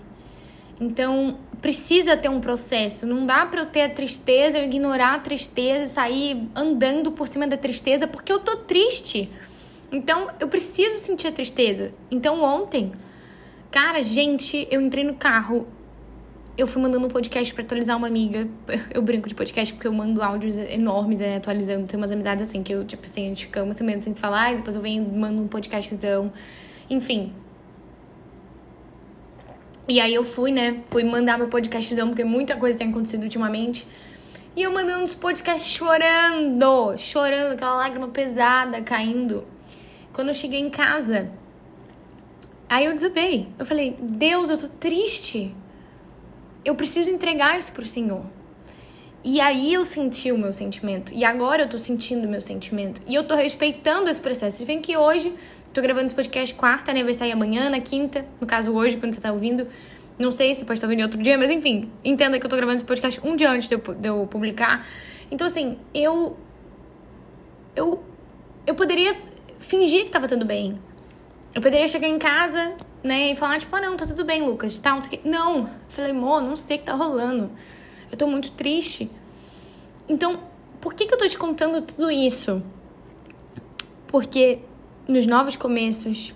Então, 0.79 1.37
precisa 1.61 2.17
ter 2.17 2.29
um 2.29 2.41
processo. 2.41 3.05
Não 3.05 3.23
dá 3.25 3.45
para 3.45 3.61
eu 3.61 3.65
ter 3.67 3.83
a 3.83 3.89
tristeza, 3.89 4.57
eu 4.57 4.63
ignorar 4.63 5.13
a 5.13 5.19
tristeza 5.19 5.85
e 5.85 5.89
sair 5.89 6.49
andando 6.55 7.11
por 7.11 7.27
cima 7.27 7.47
da 7.47 7.57
tristeza 7.57 8.07
porque 8.07 8.33
eu 8.33 8.39
tô 8.39 8.57
triste. 8.57 9.29
Então, 9.91 10.29
eu 10.39 10.47
preciso 10.47 10.97
sentir 10.97 11.27
a 11.27 11.31
tristeza. 11.31 11.93
Então, 12.09 12.41
ontem, 12.41 12.91
cara, 13.69 14.01
gente, 14.01 14.67
eu 14.71 14.81
entrei 14.81 15.03
no 15.03 15.13
carro. 15.13 15.67
Eu 16.61 16.67
fui 16.67 16.79
mandando 16.79 17.07
um 17.07 17.09
podcast 17.09 17.51
para 17.55 17.63
atualizar 17.63 17.97
uma 17.97 18.05
amiga. 18.05 18.47
Eu 18.93 19.01
brinco 19.01 19.27
de 19.27 19.33
podcast 19.33 19.73
porque 19.73 19.87
eu 19.87 19.91
mando 19.91 20.21
áudios 20.21 20.59
enormes 20.59 21.19
né, 21.19 21.37
atualizando. 21.37 21.87
Tem 21.87 21.97
umas 21.97 22.11
amizades 22.11 22.47
assim 22.47 22.61
que 22.61 22.71
eu, 22.71 22.85
tipo 22.85 23.03
assim, 23.03 23.25
a 23.25 23.29
gente 23.29 23.47
fica 23.47 23.63
uma 23.63 23.73
semana 23.73 23.99
sem 23.99 24.13
se 24.13 24.21
falar 24.21 24.53
e 24.53 24.57
depois 24.57 24.75
eu 24.75 24.81
venho 24.83 25.03
mando 25.03 25.41
um 25.41 25.47
podcastzão. 25.47 26.31
Enfim. 26.87 27.33
E 29.87 29.99
aí 29.99 30.13
eu 30.13 30.23
fui, 30.23 30.51
né? 30.51 30.81
Fui 30.85 31.03
mandar 31.03 31.39
meu 31.39 31.47
podcastzão, 31.47 32.09
porque 32.09 32.23
muita 32.23 32.55
coisa 32.55 32.77
tem 32.77 32.89
acontecido 32.89 33.23
ultimamente. 33.23 33.87
E 34.55 34.61
eu 34.61 34.71
mandando 34.71 35.03
os 35.03 35.15
podcasts 35.15 35.71
chorando, 35.71 36.95
chorando, 36.95 37.53
aquela 37.53 37.73
lágrima 37.73 38.09
pesada 38.09 38.81
caindo. 38.81 39.45
Quando 40.13 40.27
eu 40.27 40.33
cheguei 40.35 40.59
em 40.59 40.69
casa, 40.69 41.31
aí 42.69 42.85
eu 42.85 42.93
desabei. 42.93 43.47
Eu 43.57 43.65
falei, 43.65 43.97
Deus, 43.99 44.51
eu 44.51 44.59
tô 44.59 44.67
triste. 44.67 45.55
Eu 46.63 46.75
preciso 46.75 47.09
entregar 47.09 47.57
isso 47.57 47.71
pro 47.71 47.85
Senhor. 47.85 48.23
E 49.23 49.39
aí 49.39 49.73
eu 49.73 49.85
senti 49.85 50.31
o 50.31 50.37
meu 50.37 50.51
sentimento. 50.51 51.13
E 51.13 51.23
agora 51.23 51.63
eu 51.63 51.69
tô 51.69 51.77
sentindo 51.77 52.25
o 52.25 52.29
meu 52.29 52.41
sentimento. 52.41 53.01
E 53.07 53.13
eu 53.13 53.23
tô 53.23 53.35
respeitando 53.35 54.09
esse 54.09 54.19
processo. 54.19 54.57
Vocês 54.57 54.67
veem 54.67 54.81
que 54.81 54.97
hoje, 54.97 55.33
tô 55.73 55.81
gravando 55.81 56.07
esse 56.07 56.15
podcast 56.15 56.55
quarta, 56.55 56.91
né? 56.91 57.03
Vai 57.03 57.13
sair 57.13 57.31
amanhã, 57.31 57.69
na 57.69 57.79
quinta. 57.79 58.25
No 58.39 58.47
caso, 58.47 58.71
hoje, 58.71 58.97
quando 58.97 59.13
você 59.13 59.21
tá 59.21 59.31
ouvindo. 59.31 59.67
Não 60.17 60.31
sei 60.31 60.53
se 60.55 60.65
pode 60.65 60.77
estar 60.77 60.87
ouvindo 60.87 61.03
outro 61.03 61.21
dia, 61.21 61.37
mas 61.37 61.51
enfim. 61.51 61.89
Entenda 62.03 62.39
que 62.39 62.45
eu 62.45 62.49
tô 62.49 62.55
gravando 62.55 62.75
esse 62.75 62.83
podcast 62.83 63.19
um 63.23 63.35
dia 63.35 63.49
antes 63.51 63.69
de 63.69 63.75
eu, 63.75 63.79
de 63.79 64.07
eu 64.07 64.27
publicar. 64.27 64.85
Então, 65.29 65.45
assim, 65.45 65.77
eu. 65.93 66.35
Eu. 67.75 68.03
Eu 68.65 68.75
poderia 68.75 69.15
fingir 69.59 70.05
que 70.05 70.11
tava 70.11 70.27
tudo 70.27 70.45
bem. 70.45 70.79
Eu 71.53 71.61
poderia 71.61 71.87
chegar 71.87 72.07
em 72.07 72.17
casa, 72.17 72.73
né, 73.03 73.31
e 73.31 73.35
falar, 73.35 73.59
tipo, 73.59 73.75
ah, 73.75 73.81
não, 73.81 73.97
tá 73.97 74.05
tudo 74.05 74.23
bem, 74.23 74.43
Lucas, 74.43 74.77
tá, 74.77 74.95
não 74.95 75.01
sei 75.01 75.17
o 75.17 75.21
que. 75.21 75.27
Não. 75.27 75.69
Falei, 75.89 76.11
amor, 76.11 76.41
não 76.41 76.55
sei 76.55 76.77
o 76.77 76.79
que 76.79 76.85
tá 76.85 76.93
rolando. 76.93 77.49
Eu 78.11 78.17
tô 78.17 78.27
muito 78.27 78.51
triste. 78.51 79.09
Então, 80.07 80.39
por 80.79 80.93
que, 80.93 81.05
que 81.05 81.13
eu 81.13 81.17
tô 81.17 81.27
te 81.27 81.37
contando 81.37 81.81
tudo 81.81 82.11
isso? 82.11 82.61
Porque 84.07 84.59
nos 85.07 85.25
novos 85.25 85.55
começos, 85.55 86.33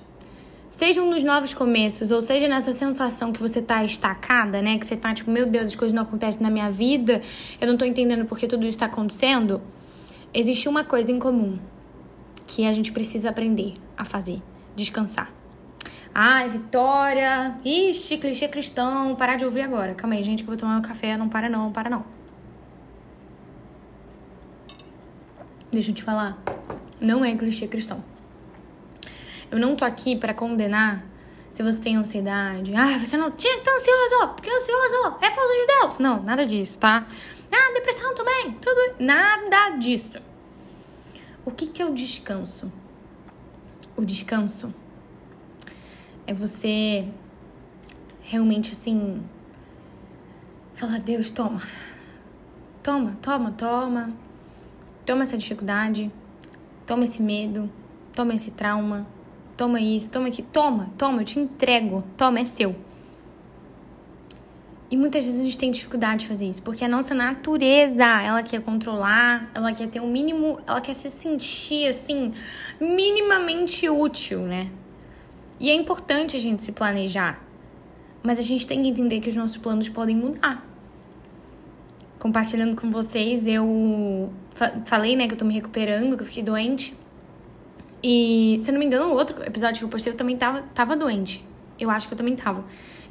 sejam 0.69 1.09
nos 1.09 1.23
novos 1.23 1.53
começos, 1.53 2.11
ou 2.11 2.21
seja 2.21 2.47
nessa 2.47 2.73
sensação 2.73 3.31
que 3.31 3.39
você 3.39 3.61
tá 3.61 3.83
estacada, 3.83 4.61
né? 4.61 4.77
Que 4.77 4.85
você 4.85 4.95
tá 4.95 5.13
tipo, 5.13 5.29
meu 5.29 5.45
Deus, 5.45 5.65
as 5.65 5.75
coisas 5.75 5.95
não 5.95 6.03
acontecem 6.03 6.41
na 6.41 6.49
minha 6.49 6.69
vida, 6.69 7.21
eu 7.59 7.67
não 7.67 7.77
tô 7.77 7.85
entendendo 7.85 8.25
por 8.25 8.37
que 8.37 8.47
tudo 8.47 8.65
isso 8.65 8.77
tá 8.77 8.85
acontecendo. 8.85 9.61
Existe 10.33 10.67
uma 10.67 10.83
coisa 10.83 11.11
em 11.11 11.19
comum 11.19 11.59
que 12.47 12.65
a 12.65 12.73
gente 12.73 12.91
precisa 12.91 13.29
aprender 13.29 13.73
a 13.97 14.05
fazer: 14.05 14.41
descansar. 14.75 15.31
Ai, 16.17 16.47
Vitória. 16.47 17.59
Ixi, 17.65 18.17
clichê 18.17 18.47
cristão. 18.47 19.13
Parar 19.17 19.35
de 19.35 19.43
ouvir 19.43 19.59
agora. 19.59 19.93
Calma 19.93 20.15
aí, 20.15 20.23
gente, 20.23 20.43
que 20.43 20.49
eu 20.49 20.53
vou 20.53 20.57
tomar 20.57 20.77
um 20.77 20.81
café. 20.81 21.17
Não 21.17 21.27
para 21.27 21.49
não, 21.49 21.73
para 21.73 21.89
não. 21.89 22.05
Deixa 25.69 25.91
eu 25.91 25.95
te 25.95 26.01
falar. 26.01 26.41
Não 27.01 27.25
é 27.25 27.35
clichê 27.35 27.67
cristão. 27.67 28.01
Eu 29.51 29.59
não 29.59 29.75
tô 29.75 29.83
aqui 29.83 30.15
para 30.15 30.33
condenar 30.33 31.03
se 31.51 31.61
você 31.61 31.81
tem 31.81 31.97
ansiedade. 31.97 32.73
Ah, 32.73 32.97
você 32.97 33.17
não 33.17 33.29
tinha 33.31 33.55
que 33.55 33.59
estar 33.59 33.75
ansioso, 33.75 34.33
porque 34.35 34.49
ansioso 34.49 35.17
é 35.21 35.29
falta 35.31 35.53
de 35.53 35.67
Deus. 35.67 35.97
Não, 35.97 36.23
nada 36.23 36.45
disso, 36.45 36.79
tá? 36.79 37.05
Ah, 37.51 37.73
depressão 37.73 38.15
também. 38.15 38.53
Tudo. 38.53 38.95
Nada 38.99 39.71
disso. 39.71 40.17
O 41.45 41.51
que, 41.51 41.67
que 41.67 41.81
é 41.81 41.85
o 41.85 41.93
descanso? 41.93 42.71
O 43.97 44.05
descanso 44.05 44.73
é 46.27 46.33
você 46.33 47.05
realmente 48.21 48.71
assim 48.71 49.21
falar, 50.73 50.99
Deus, 50.99 51.29
toma. 51.29 51.61
Toma, 52.83 53.17
toma, 53.21 53.51
toma. 53.51 54.13
Toma 55.05 55.23
essa 55.23 55.37
dificuldade. 55.37 56.11
Toma 56.85 57.03
esse 57.03 57.21
medo. 57.21 57.69
Toma 58.13 58.33
esse 58.33 58.51
trauma. 58.51 59.07
Toma 59.55 59.79
isso, 59.79 60.09
toma 60.09 60.27
aqui. 60.27 60.41
Toma, 60.41 60.89
toma, 60.97 61.21
eu 61.21 61.25
te 61.25 61.39
entrego. 61.39 62.03
Toma, 62.17 62.39
é 62.39 62.45
seu. 62.45 62.75
E 64.89 64.97
muitas 64.97 65.25
vezes 65.25 65.39
a 65.39 65.43
gente 65.43 65.57
tem 65.57 65.71
dificuldade 65.71 66.21
de 66.21 66.27
fazer 66.27 66.47
isso, 66.47 66.61
porque 66.61 66.85
a 66.85 66.87
nossa 66.87 67.15
natureza, 67.15 68.05
ela 68.21 68.43
quer 68.43 68.61
controlar, 68.61 69.49
ela 69.53 69.73
quer 69.73 69.89
ter 69.89 69.99
o 69.99 70.03
um 70.03 70.11
mínimo, 70.11 70.59
ela 70.67 70.79
quer 70.79 70.93
se 70.93 71.09
sentir 71.09 71.87
assim, 71.87 72.33
minimamente 72.79 73.89
útil, 73.89 74.41
né? 74.41 74.69
E 75.59 75.69
é 75.69 75.73
importante 75.73 76.35
a 76.35 76.39
gente 76.39 76.63
se 76.63 76.71
planejar, 76.71 77.41
mas 78.21 78.39
a 78.39 78.41
gente 78.41 78.67
tem 78.67 78.81
que 78.81 78.89
entender 78.89 79.19
que 79.19 79.29
os 79.29 79.35
nossos 79.35 79.57
planos 79.57 79.87
podem 79.87 80.15
mudar. 80.15 80.65
Compartilhando 82.19 82.75
com 82.79 82.89
vocês, 82.89 83.47
eu 83.47 84.31
fa 84.51 84.81
falei, 84.85 85.15
né, 85.15 85.27
que 85.27 85.33
eu 85.33 85.37
tô 85.37 85.45
me 85.45 85.53
recuperando, 85.53 86.17
que 86.17 86.23
eu 86.23 86.27
fiquei 86.27 86.43
doente. 86.43 86.95
E, 88.03 88.59
se 88.61 88.69
eu 88.69 88.73
não 88.73 88.79
me 88.79 88.85
engano, 88.85 89.11
o 89.11 89.13
outro 89.13 89.41
episódio 89.43 89.79
que 89.79 89.85
eu 89.85 89.89
postei, 89.89 90.11
eu 90.13 90.17
também 90.17 90.37
tava, 90.37 90.61
tava 90.73 90.95
doente. 90.95 91.43
Eu 91.79 91.89
acho 91.89 92.07
que 92.07 92.13
eu 92.13 92.17
também 92.17 92.35
tava. 92.35 92.63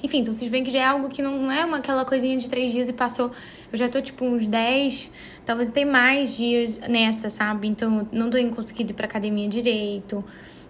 Enfim, 0.02 0.18
então 0.18 0.34
vocês 0.34 0.50
veem 0.50 0.62
que 0.62 0.70
já 0.70 0.80
é 0.80 0.84
algo 0.84 1.08
que 1.08 1.22
não 1.22 1.50
é 1.50 1.64
uma, 1.64 1.78
aquela 1.78 2.04
coisinha 2.04 2.36
de 2.36 2.48
três 2.48 2.70
dias 2.72 2.88
e 2.88 2.92
passou. 2.92 3.30
Eu 3.72 3.78
já 3.78 3.88
tô, 3.88 4.00
tipo, 4.00 4.24
uns 4.24 4.46
10, 4.46 5.10
talvez 5.46 5.70
até 5.70 5.84
mais 5.84 6.36
dias 6.36 6.78
nessa, 6.88 7.30
sabe? 7.30 7.68
Então, 7.68 8.06
não 8.12 8.28
tô 8.28 8.38
conseguindo 8.50 8.92
ir 8.92 8.94
pra 8.94 9.06
academia 9.06 9.48
direito. 9.48 10.22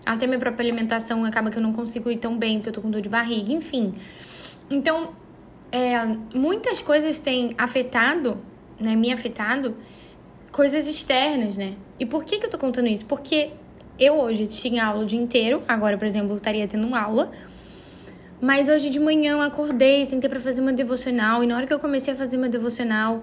Até 0.04 0.26
minha 0.26 0.38
própria 0.38 0.64
alimentação 0.64 1.24
acaba 1.24 1.50
que 1.50 1.56
eu 1.56 1.62
não 1.62 1.72
consigo 1.72 2.10
ir 2.10 2.18
tão 2.18 2.36
bem, 2.36 2.58
porque 2.58 2.68
eu 2.68 2.72
tô 2.74 2.80
com 2.82 2.90
dor 2.90 3.00
de 3.00 3.08
barriga, 3.08 3.52
enfim. 3.52 3.94
Então, 4.70 5.12
é, 5.72 5.98
muitas 6.34 6.82
coisas 6.82 7.18
têm 7.18 7.50
afetado, 7.58 8.38
né, 8.78 8.94
me 8.94 9.12
afetado, 9.12 9.76
coisas 10.52 10.86
externas, 10.86 11.56
né? 11.56 11.74
E 11.98 12.06
por 12.06 12.24
que 12.24 12.38
que 12.38 12.46
eu 12.46 12.50
tô 12.50 12.58
contando 12.58 12.86
isso? 12.88 13.04
Porque 13.06 13.50
eu 13.98 14.14
hoje 14.20 14.46
tinha 14.46 14.84
aula 14.84 15.02
o 15.02 15.06
dia 15.06 15.20
inteiro, 15.20 15.62
agora, 15.66 15.96
por 15.96 16.06
exemplo, 16.06 16.30
eu 16.30 16.36
estaria 16.36 16.66
tendo 16.68 16.94
aula, 16.94 17.30
mas 18.40 18.68
hoje 18.68 18.90
de 18.90 19.00
manhã 19.00 19.32
eu 19.32 19.40
acordei, 19.40 20.04
sentei 20.04 20.28
para 20.28 20.40
fazer 20.40 20.60
uma 20.60 20.72
devocional, 20.72 21.42
e 21.42 21.46
na 21.46 21.56
hora 21.56 21.66
que 21.66 21.72
eu 21.72 21.78
comecei 21.78 22.12
a 22.12 22.16
fazer 22.16 22.36
uma 22.36 22.48
devocional, 22.48 23.22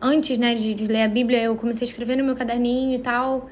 antes, 0.00 0.36
né, 0.38 0.54
de, 0.54 0.74
de 0.74 0.86
ler 0.86 1.02
a 1.02 1.08
Bíblia, 1.08 1.42
eu 1.42 1.56
comecei 1.56 1.86
a 1.86 1.88
escrever 1.88 2.16
no 2.16 2.24
meu 2.24 2.34
caderninho 2.34 2.94
e 2.94 2.98
tal, 2.98 3.48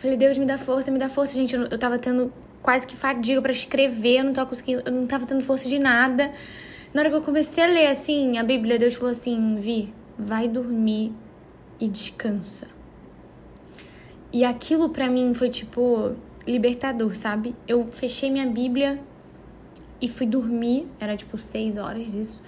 Falei, 0.00 0.16
Deus, 0.16 0.38
me 0.38 0.46
dá 0.46 0.56
força, 0.56 0.90
me 0.90 0.98
dá 0.98 1.10
força, 1.10 1.34
gente. 1.34 1.54
Eu, 1.54 1.64
eu 1.64 1.78
tava 1.78 1.98
tendo 1.98 2.32
quase 2.62 2.86
que 2.86 2.96
fadiga 2.96 3.42
para 3.42 3.52
escrever, 3.52 4.20
eu 4.20 4.24
não 4.24 4.32
tava 4.32 4.48
conseguindo, 4.48 4.82
eu 4.86 4.92
não 4.92 5.06
tava 5.06 5.26
tendo 5.26 5.42
força 5.42 5.68
de 5.68 5.78
nada. 5.78 6.32
Na 6.94 7.02
hora 7.02 7.10
que 7.10 7.16
eu 7.16 7.22
comecei 7.22 7.62
a 7.62 7.66
ler, 7.66 7.86
assim, 7.88 8.38
a 8.38 8.42
Bíblia, 8.42 8.78
Deus 8.78 8.94
falou 8.94 9.10
assim: 9.10 9.56
Vi, 9.56 9.92
vai 10.18 10.48
dormir 10.48 11.12
e 11.78 11.86
descansa. 11.86 12.66
E 14.32 14.42
aquilo 14.42 14.88
para 14.88 15.06
mim 15.10 15.34
foi 15.34 15.50
tipo 15.50 16.16
libertador, 16.46 17.14
sabe? 17.14 17.54
Eu 17.68 17.86
fechei 17.92 18.30
minha 18.30 18.46
Bíblia 18.46 18.98
e 20.00 20.08
fui 20.08 20.26
dormir, 20.26 20.88
era 20.98 21.14
tipo 21.14 21.36
seis 21.36 21.76
horas 21.76 22.14
isso. 22.14 22.42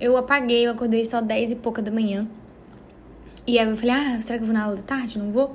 Eu 0.00 0.16
apaguei, 0.16 0.66
eu 0.66 0.70
acordei 0.70 1.04
só 1.04 1.20
dez 1.20 1.52
e 1.52 1.54
pouca 1.56 1.82
da 1.82 1.90
manhã. 1.90 2.26
E 3.46 3.58
aí 3.58 3.68
eu 3.68 3.76
falei, 3.76 3.94
ah, 3.94 4.22
será 4.22 4.38
que 4.38 4.42
eu 4.42 4.46
vou 4.46 4.54
na 4.54 4.64
aula 4.64 4.76
da 4.76 4.82
tarde? 4.82 5.18
Não 5.18 5.30
vou? 5.30 5.54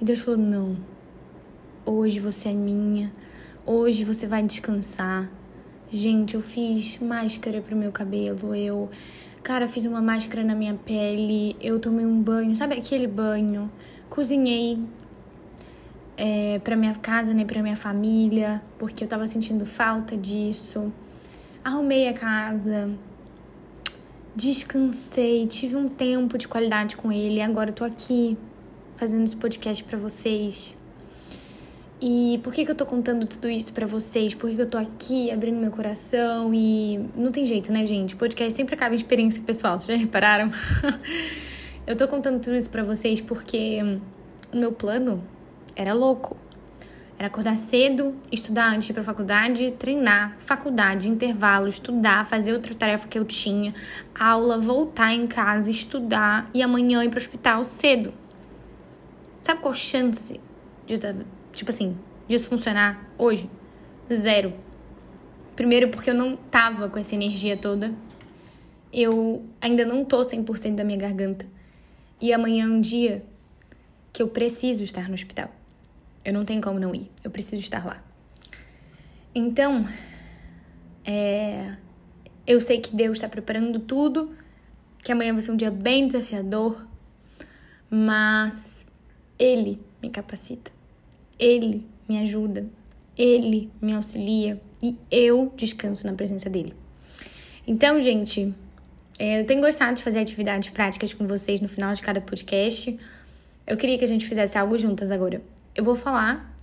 E 0.00 0.04
Deus 0.04 0.20
falou: 0.20 0.40
Não, 0.40 0.78
hoje 1.84 2.20
você 2.20 2.48
é 2.48 2.52
minha, 2.54 3.12
hoje 3.66 4.02
você 4.02 4.26
vai 4.26 4.42
descansar. 4.42 5.28
Gente, 5.90 6.36
eu 6.36 6.40
fiz 6.40 6.98
máscara 7.00 7.60
pro 7.60 7.76
meu 7.76 7.92
cabelo, 7.92 8.54
eu, 8.54 8.88
cara, 9.42 9.68
fiz 9.68 9.84
uma 9.84 10.00
máscara 10.00 10.42
na 10.42 10.54
minha 10.54 10.72
pele, 10.72 11.54
eu 11.60 11.78
tomei 11.78 12.06
um 12.06 12.22
banho, 12.22 12.56
sabe 12.56 12.78
aquele 12.78 13.06
banho? 13.06 13.70
Cozinhei 14.08 14.78
é, 16.16 16.58
pra 16.60 16.76
minha 16.76 16.94
casa, 16.94 17.34
né, 17.34 17.44
pra 17.44 17.60
minha 17.60 17.76
família, 17.76 18.62
porque 18.78 19.04
eu 19.04 19.08
tava 19.08 19.26
sentindo 19.26 19.66
falta 19.66 20.16
disso. 20.16 20.90
Arrumei 21.62 22.08
a 22.08 22.14
casa, 22.14 22.90
descansei, 24.34 25.46
tive 25.46 25.76
um 25.76 25.88
tempo 25.88 26.38
de 26.38 26.48
qualidade 26.48 26.96
com 26.96 27.12
ele, 27.12 27.42
agora 27.42 27.68
eu 27.68 27.74
tô 27.74 27.84
aqui 27.84 28.38
fazendo 29.00 29.24
esse 29.24 29.34
podcast 29.34 29.82
para 29.82 29.96
vocês. 29.96 30.76
E 32.02 32.38
por 32.44 32.52
que, 32.52 32.66
que 32.66 32.70
eu 32.70 32.74
tô 32.74 32.84
contando 32.84 33.26
tudo 33.26 33.48
isso 33.48 33.72
para 33.72 33.86
vocês? 33.86 34.34
Por 34.34 34.50
que, 34.50 34.56
que 34.56 34.62
eu 34.62 34.68
tô 34.68 34.76
aqui 34.76 35.30
abrindo 35.30 35.56
meu 35.58 35.70
coração? 35.70 36.52
E 36.52 37.00
não 37.16 37.32
tem 37.32 37.46
jeito, 37.46 37.72
né, 37.72 37.86
gente? 37.86 38.14
Podcast 38.14 38.52
sempre 38.52 38.74
acaba 38.74 38.94
em 38.94 38.96
experiência 38.96 39.42
pessoal, 39.42 39.78
vocês 39.78 39.98
já 39.98 40.04
repararam? 40.04 40.50
eu 41.86 41.96
tô 41.96 42.06
contando 42.06 42.40
tudo 42.42 42.56
isso 42.56 42.68
para 42.68 42.82
vocês 42.82 43.22
porque 43.22 43.80
o 44.52 44.56
meu 44.58 44.70
plano 44.70 45.24
era 45.74 45.94
louco. 45.94 46.36
Era 47.18 47.28
acordar 47.28 47.56
cedo, 47.56 48.14
estudar 48.30 48.68
antes 48.68 48.84
de 48.84 48.92
ir 48.92 48.94
pra 48.94 49.02
faculdade, 49.02 49.74
treinar, 49.78 50.36
faculdade, 50.38 51.08
intervalo, 51.08 51.68
estudar, 51.68 52.26
fazer 52.26 52.52
outra 52.52 52.74
tarefa 52.74 53.08
que 53.08 53.18
eu 53.18 53.24
tinha, 53.24 53.74
aula, 54.18 54.58
voltar 54.58 55.14
em 55.14 55.26
casa, 55.26 55.70
estudar 55.70 56.50
e 56.52 56.62
amanhã 56.62 57.02
ir 57.02 57.08
pro 57.08 57.18
hospital 57.18 57.64
cedo. 57.64 58.19
Sabe 59.50 59.62
qual 59.62 59.74
chance 59.74 60.40
de, 60.86 60.94
tipo 61.52 61.70
assim, 61.70 61.98
disso 62.28 62.48
funcionar 62.48 63.10
hoje? 63.18 63.50
Zero. 64.14 64.54
Primeiro 65.56 65.88
porque 65.88 66.08
eu 66.08 66.14
não 66.14 66.36
tava 66.36 66.88
com 66.88 67.00
essa 67.00 67.16
energia 67.16 67.56
toda. 67.56 67.92
Eu 68.92 69.44
ainda 69.60 69.84
não 69.84 70.04
tô 70.04 70.20
100% 70.20 70.76
da 70.76 70.84
minha 70.84 70.96
garganta. 70.96 71.48
E 72.20 72.32
amanhã 72.32 72.66
é 72.66 72.68
um 72.68 72.80
dia 72.80 73.24
que 74.12 74.22
eu 74.22 74.28
preciso 74.28 74.84
estar 74.84 75.08
no 75.08 75.14
hospital. 75.14 75.50
Eu 76.24 76.32
não 76.32 76.44
tenho 76.44 76.62
como 76.62 76.78
não 76.78 76.94
ir. 76.94 77.10
Eu 77.24 77.30
preciso 77.32 77.60
estar 77.60 77.84
lá. 77.84 78.00
Então, 79.34 79.84
é, 81.04 81.74
Eu 82.46 82.60
sei 82.60 82.78
que 82.78 82.94
Deus 82.94 83.16
está 83.16 83.28
preparando 83.28 83.80
tudo, 83.80 84.32
que 85.02 85.10
amanhã 85.10 85.32
vai 85.32 85.42
ser 85.42 85.50
um 85.50 85.56
dia 85.56 85.72
bem 85.72 86.06
desafiador, 86.06 86.86
mas 87.90 88.79
Ele 89.40 89.80
me 90.02 90.10
capacita, 90.10 90.70
Ele 91.38 91.86
me 92.06 92.18
ajuda, 92.18 92.66
Ele 93.16 93.70
me 93.80 93.94
auxilia 93.94 94.60
e 94.82 94.94
eu 95.10 95.50
descanso 95.56 96.06
na 96.06 96.12
presença 96.12 96.50
dele. 96.50 96.74
Então, 97.66 97.98
gente, 97.98 98.54
é, 99.18 99.40
eu 99.40 99.46
tenho 99.46 99.62
gostado 99.62 99.96
de 99.96 100.02
fazer 100.02 100.18
atividades 100.18 100.68
práticas 100.68 101.14
com 101.14 101.26
vocês 101.26 101.58
no 101.58 101.68
final 101.68 101.94
de 101.94 102.02
cada 102.02 102.20
podcast. 102.20 103.00
Eu 103.66 103.78
queria 103.78 103.96
que 103.96 104.04
a 104.04 104.08
gente 104.08 104.26
fizesse 104.26 104.58
algo 104.58 104.76
juntas 104.76 105.10
agora. 105.10 105.40
Eu 105.74 105.84
vou 105.84 105.94
falar 105.94 106.54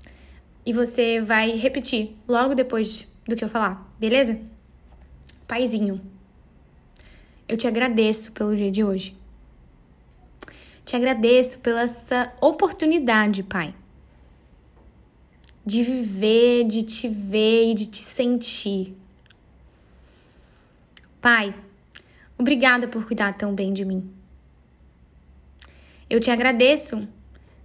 e 0.64 0.72
você 0.72 1.20
vai 1.20 1.58
repetir 1.58 2.16
logo 2.28 2.54
depois 2.54 3.08
do 3.28 3.36
que 3.36 3.44
eu 3.44 3.50
falar, 3.50 3.92
beleza? 4.00 4.40
Paizinho, 5.48 6.00
eu 7.48 7.58
te 7.58 7.68
agradeço 7.68 8.32
pelo 8.34 8.56
dia 8.56 8.70
de 8.70 8.84
hoje. 8.84 9.17
Te 10.88 10.96
agradeço 10.96 11.60
pela 11.60 11.82
essa 11.82 12.32
oportunidade, 12.40 13.44
Pai, 13.44 13.76
de 15.66 15.84
viver, 15.84 16.64
de 16.64 16.82
te 16.82 17.10
ver 17.10 17.72
e 17.72 17.74
de 17.74 17.88
te 17.88 17.98
sentir. 17.98 18.96
Pai, 21.20 21.54
obrigada 22.38 22.88
por 22.88 23.06
cuidar 23.06 23.34
tão 23.38 23.54
bem 23.54 23.74
de 23.74 23.84
mim. 23.84 24.10
Eu 26.10 26.22
te 26.22 26.32
agradeço 26.32 27.06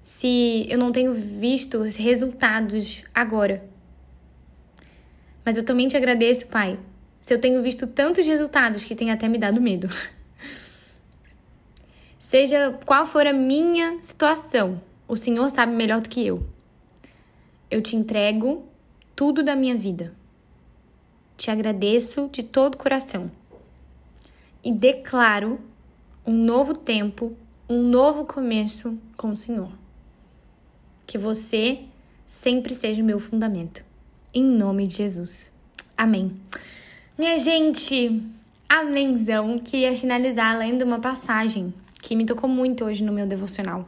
se 0.02 0.66
eu 0.68 0.76
não 0.76 0.90
tenho 0.90 1.14
visto 1.14 1.82
resultados 1.82 3.04
agora. 3.14 3.64
Mas 5.44 5.56
eu 5.56 5.64
também 5.64 5.86
te 5.86 5.96
agradeço, 5.96 6.44
Pai, 6.48 6.76
se 7.20 7.32
eu 7.32 7.40
tenho 7.40 7.62
visto 7.62 7.86
tantos 7.86 8.26
resultados 8.26 8.82
que 8.82 8.96
tem 8.96 9.12
até 9.12 9.28
me 9.28 9.38
dado 9.38 9.60
medo. 9.60 9.86
Seja 12.32 12.80
qual 12.86 13.04
for 13.04 13.26
a 13.26 13.32
minha 13.34 14.02
situação, 14.02 14.80
o 15.06 15.18
Senhor 15.18 15.50
sabe 15.50 15.74
melhor 15.74 16.00
do 16.00 16.08
que 16.08 16.26
eu. 16.26 16.42
Eu 17.70 17.82
te 17.82 17.94
entrego 17.94 18.64
tudo 19.14 19.42
da 19.42 19.54
minha 19.54 19.76
vida. 19.76 20.14
Te 21.36 21.50
agradeço 21.50 22.30
de 22.32 22.42
todo 22.42 22.74
o 22.76 22.78
coração 22.78 23.30
e 24.64 24.72
declaro 24.72 25.60
um 26.26 26.32
novo 26.32 26.72
tempo, 26.72 27.36
um 27.68 27.82
novo 27.82 28.24
começo 28.24 28.98
com 29.14 29.32
o 29.32 29.36
Senhor. 29.36 29.70
Que 31.06 31.18
você 31.18 31.80
sempre 32.26 32.74
seja 32.74 33.02
o 33.02 33.04
meu 33.04 33.20
fundamento. 33.20 33.84
Em 34.32 34.42
nome 34.42 34.86
de 34.86 34.96
Jesus. 34.96 35.52
Amém. 35.94 36.34
Minha 37.18 37.38
gente, 37.38 38.22
amenzão, 38.66 39.58
queria 39.58 39.94
finalizar 39.94 40.56
lendo 40.56 40.80
uma 40.80 40.98
passagem 40.98 41.74
que 42.02 42.16
me 42.16 42.26
tocou 42.26 42.50
muito 42.50 42.84
hoje 42.84 43.02
no 43.02 43.12
meu 43.12 43.26
devocional. 43.26 43.86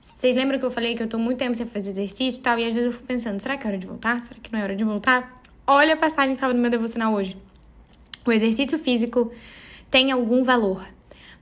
Vocês 0.00 0.34
lembram 0.34 0.58
que 0.58 0.64
eu 0.64 0.70
falei 0.70 0.94
que 0.94 1.02
eu 1.02 1.06
tô 1.06 1.18
muito 1.18 1.38
tempo 1.38 1.54
sem 1.54 1.66
fazer 1.66 1.90
exercício 1.90 2.38
e 2.38 2.42
tal, 2.42 2.58
e 2.58 2.64
às 2.64 2.72
vezes 2.72 2.86
eu 2.86 2.92
fico 2.92 3.04
pensando, 3.04 3.38
será 3.38 3.58
que 3.58 3.66
é 3.66 3.68
hora 3.68 3.78
de 3.78 3.86
voltar? 3.86 4.18
Será 4.18 4.40
que 4.42 4.50
não 4.50 4.58
é 4.58 4.62
hora 4.62 4.74
de 4.74 4.82
voltar? 4.82 5.40
Olha 5.66 5.92
a 5.92 5.96
passagem 5.96 6.34
que 6.34 6.40
tava 6.40 6.54
no 6.54 6.60
meu 6.60 6.70
devocional 6.70 7.12
hoje. 7.12 7.36
O 8.26 8.32
exercício 8.32 8.78
físico 8.78 9.30
tem 9.90 10.10
algum 10.10 10.42
valor, 10.42 10.82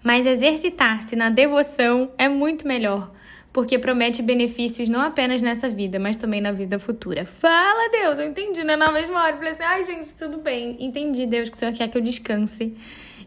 mas 0.02 0.26
exercitar-se 0.26 1.14
na 1.14 1.30
devoção 1.30 2.10
é 2.18 2.28
muito 2.28 2.66
melhor, 2.66 3.12
porque 3.52 3.78
promete 3.78 4.20
benefícios 4.20 4.88
não 4.88 5.00
apenas 5.00 5.40
nessa 5.40 5.68
vida, 5.68 6.00
mas 6.00 6.16
também 6.16 6.40
na 6.40 6.50
vida 6.50 6.80
futura. 6.80 7.24
Fala, 7.24 7.90
Deus, 7.90 8.18
eu 8.18 8.26
entendi, 8.26 8.64
né? 8.64 8.74
Na 8.74 8.90
mesma 8.90 9.22
hora, 9.22 9.32
eu 9.34 9.36
falei 9.36 9.52
assim, 9.52 9.62
ai, 9.62 9.84
gente, 9.84 10.14
tudo 10.16 10.38
bem, 10.38 10.76
entendi, 10.80 11.26
Deus, 11.26 11.48
que 11.48 11.56
o 11.56 11.58
Senhor 11.58 11.72
quer 11.72 11.88
que 11.88 11.96
eu 11.96 12.02
descanse. 12.02 12.76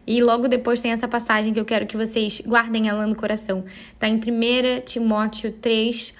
E 0.06 0.22
logo 0.22 0.48
depois 0.48 0.80
tem 0.80 0.90
essa 0.90 1.06
passagem 1.06 1.52
que 1.52 1.60
eu 1.60 1.64
quero 1.64 1.86
que 1.86 1.96
vocês 1.96 2.40
guardem 2.44 2.88
ela 2.88 3.06
no 3.06 3.14
coração. 3.14 3.64
Tá 3.98 4.08
em 4.08 4.16
1 4.16 4.20
Timóteo 4.84 5.52
3, 5.52 6.14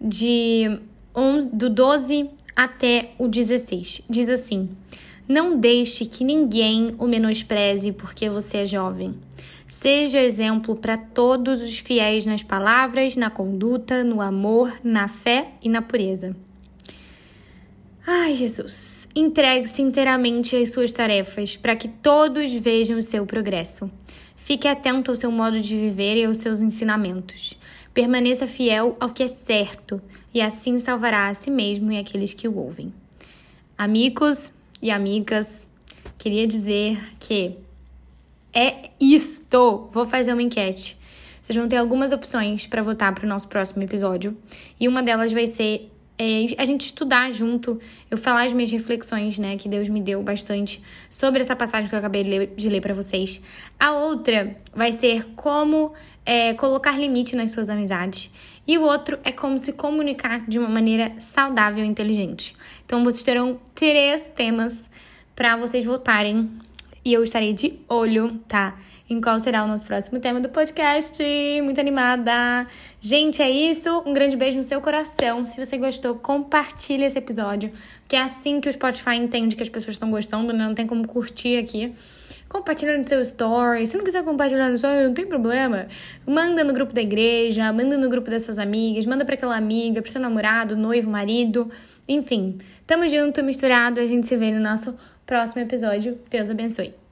de 0.00 0.80
11, 1.14 1.48
do 1.48 1.68
12 1.68 2.30
até 2.54 3.10
o 3.18 3.28
16. 3.28 4.02
Diz 4.08 4.30
assim: 4.30 4.70
Não 5.28 5.58
deixe 5.58 6.06
que 6.06 6.24
ninguém 6.24 6.92
o 6.98 7.06
menospreze 7.06 7.92
porque 7.92 8.30
você 8.30 8.58
é 8.58 8.66
jovem 8.66 9.14
Seja 9.66 10.20
exemplo 10.20 10.76
para 10.76 10.96
todos 10.96 11.60
os 11.60 11.78
fiéis 11.78 12.24
nas 12.24 12.42
palavras, 12.42 13.16
na 13.16 13.28
conduta, 13.28 14.04
no 14.04 14.20
amor, 14.20 14.72
na 14.82 15.08
fé 15.08 15.54
e 15.60 15.68
na 15.68 15.82
pureza. 15.82 16.36
Ai, 18.08 18.36
Jesus, 18.36 19.08
entregue-se 19.16 19.82
inteiramente 19.82 20.54
às 20.54 20.70
suas 20.70 20.92
tarefas 20.92 21.56
para 21.56 21.74
que 21.74 21.88
todos 21.88 22.54
vejam 22.54 22.98
o 22.98 23.02
seu 23.02 23.26
progresso. 23.26 23.90
Fique 24.36 24.68
atento 24.68 25.10
ao 25.10 25.16
seu 25.16 25.32
modo 25.32 25.60
de 25.60 25.74
viver 25.76 26.16
e 26.16 26.24
aos 26.24 26.36
seus 26.36 26.60
ensinamentos. 26.62 27.58
Permaneça 27.92 28.46
fiel 28.46 28.96
ao 29.00 29.10
que 29.10 29.24
é 29.24 29.26
certo 29.26 30.00
e 30.32 30.40
assim 30.40 30.78
salvará 30.78 31.26
a 31.26 31.34
si 31.34 31.50
mesmo 31.50 31.90
e 31.90 31.98
aqueles 31.98 32.32
que 32.32 32.46
o 32.46 32.56
ouvem. 32.56 32.94
Amigos 33.76 34.52
e 34.80 34.88
amigas, 34.88 35.66
queria 36.16 36.46
dizer 36.46 37.02
que 37.18 37.56
é 38.54 38.90
isto! 39.00 39.88
Vou 39.90 40.06
fazer 40.06 40.32
uma 40.32 40.42
enquete. 40.42 40.96
Vocês 41.42 41.56
vão 41.58 41.66
ter 41.66 41.76
algumas 41.76 42.12
opções 42.12 42.68
para 42.68 42.82
votar 42.82 43.12
para 43.12 43.26
o 43.26 43.28
nosso 43.28 43.48
próximo 43.48 43.82
episódio. 43.82 44.36
E 44.78 44.86
uma 44.86 45.02
delas 45.02 45.32
vai 45.32 45.48
ser 45.48 45.90
é, 46.18 46.46
a 46.56 46.64
gente 46.64 46.86
estudar 46.86 47.30
junto, 47.30 47.78
eu 48.10 48.16
falar 48.16 48.44
as 48.44 48.52
minhas 48.52 48.70
reflexões, 48.70 49.38
né, 49.38 49.56
que 49.56 49.68
Deus 49.68 49.88
me 49.88 50.00
deu 50.00 50.22
bastante 50.22 50.82
sobre 51.10 51.40
essa 51.40 51.54
passagem 51.54 51.88
que 51.88 51.94
eu 51.94 51.98
acabei 51.98 52.24
de 52.56 52.68
ler, 52.68 52.80
para 52.80 52.94
vocês. 52.94 53.40
A 53.78 53.92
outra 53.92 54.56
vai 54.74 54.92
ser 54.92 55.24
como 55.36 55.92
é, 56.24 56.54
colocar 56.54 56.98
limite 56.98 57.36
nas 57.36 57.50
suas 57.50 57.68
amizades. 57.68 58.30
E 58.66 58.78
o 58.78 58.82
outro 58.82 59.18
é 59.22 59.30
como 59.30 59.58
se 59.58 59.72
comunicar 59.72 60.44
de 60.48 60.58
uma 60.58 60.68
maneira 60.68 61.12
saudável 61.20 61.84
e 61.84 61.88
inteligente. 61.88 62.56
Então, 62.84 63.04
vocês 63.04 63.22
terão 63.22 63.60
três 63.74 64.28
temas 64.28 64.90
para 65.36 65.56
vocês 65.56 65.84
votarem 65.84 66.50
e 67.04 67.12
eu 67.12 67.22
estarei 67.22 67.52
de 67.52 67.78
olho, 67.88 68.40
tá? 68.48 68.76
Em 69.08 69.20
qual 69.20 69.38
será 69.38 69.64
o 69.64 69.68
nosso 69.68 69.86
próximo 69.86 70.18
tema 70.18 70.40
do 70.40 70.48
podcast. 70.48 71.22
Muito 71.62 71.80
animada! 71.80 72.66
Gente, 73.00 73.40
é 73.40 73.48
isso. 73.48 74.02
Um 74.04 74.12
grande 74.12 74.36
beijo 74.36 74.56
no 74.56 74.64
seu 74.64 74.80
coração. 74.80 75.46
Se 75.46 75.64
você 75.64 75.78
gostou, 75.78 76.16
compartilha 76.16 77.06
esse 77.06 77.16
episódio, 77.16 77.72
que 78.08 78.16
é 78.16 78.20
assim 78.20 78.60
que 78.60 78.68
o 78.68 78.72
Spotify 78.72 79.14
entende 79.14 79.54
que 79.54 79.62
as 79.62 79.68
pessoas 79.68 79.94
estão 79.94 80.10
gostando, 80.10 80.52
né? 80.52 80.66
Não 80.66 80.74
tem 80.74 80.88
como 80.88 81.06
curtir 81.06 81.56
aqui. 81.56 81.94
Compartilha 82.48 82.98
no 82.98 83.04
seu 83.04 83.22
story. 83.22 83.86
Se 83.86 83.96
não 83.96 84.04
quiser 84.04 84.24
compartilhar 84.24 84.70
no 84.70 84.74
story, 84.74 85.04
não 85.04 85.14
tem 85.14 85.24
problema. 85.24 85.86
Manda 86.26 86.64
no 86.64 86.72
grupo 86.72 86.92
da 86.92 87.00
igreja, 87.00 87.72
manda 87.72 87.96
no 87.96 88.08
grupo 88.08 88.28
das 88.28 88.42
suas 88.42 88.58
amigas, 88.58 89.06
manda 89.06 89.24
para 89.24 89.34
aquela 89.34 89.56
amiga, 89.56 90.02
pro 90.02 90.10
seu 90.10 90.20
namorado, 90.20 90.76
noivo, 90.76 91.08
marido. 91.08 91.70
Enfim, 92.08 92.58
tamo 92.84 93.08
junto, 93.08 93.40
misturado. 93.44 94.00
A 94.00 94.06
gente 94.06 94.26
se 94.26 94.36
vê 94.36 94.50
no 94.50 94.58
nosso 94.58 94.96
próximo 95.24 95.62
episódio. 95.62 96.18
Deus 96.28 96.50
abençoe. 96.50 97.05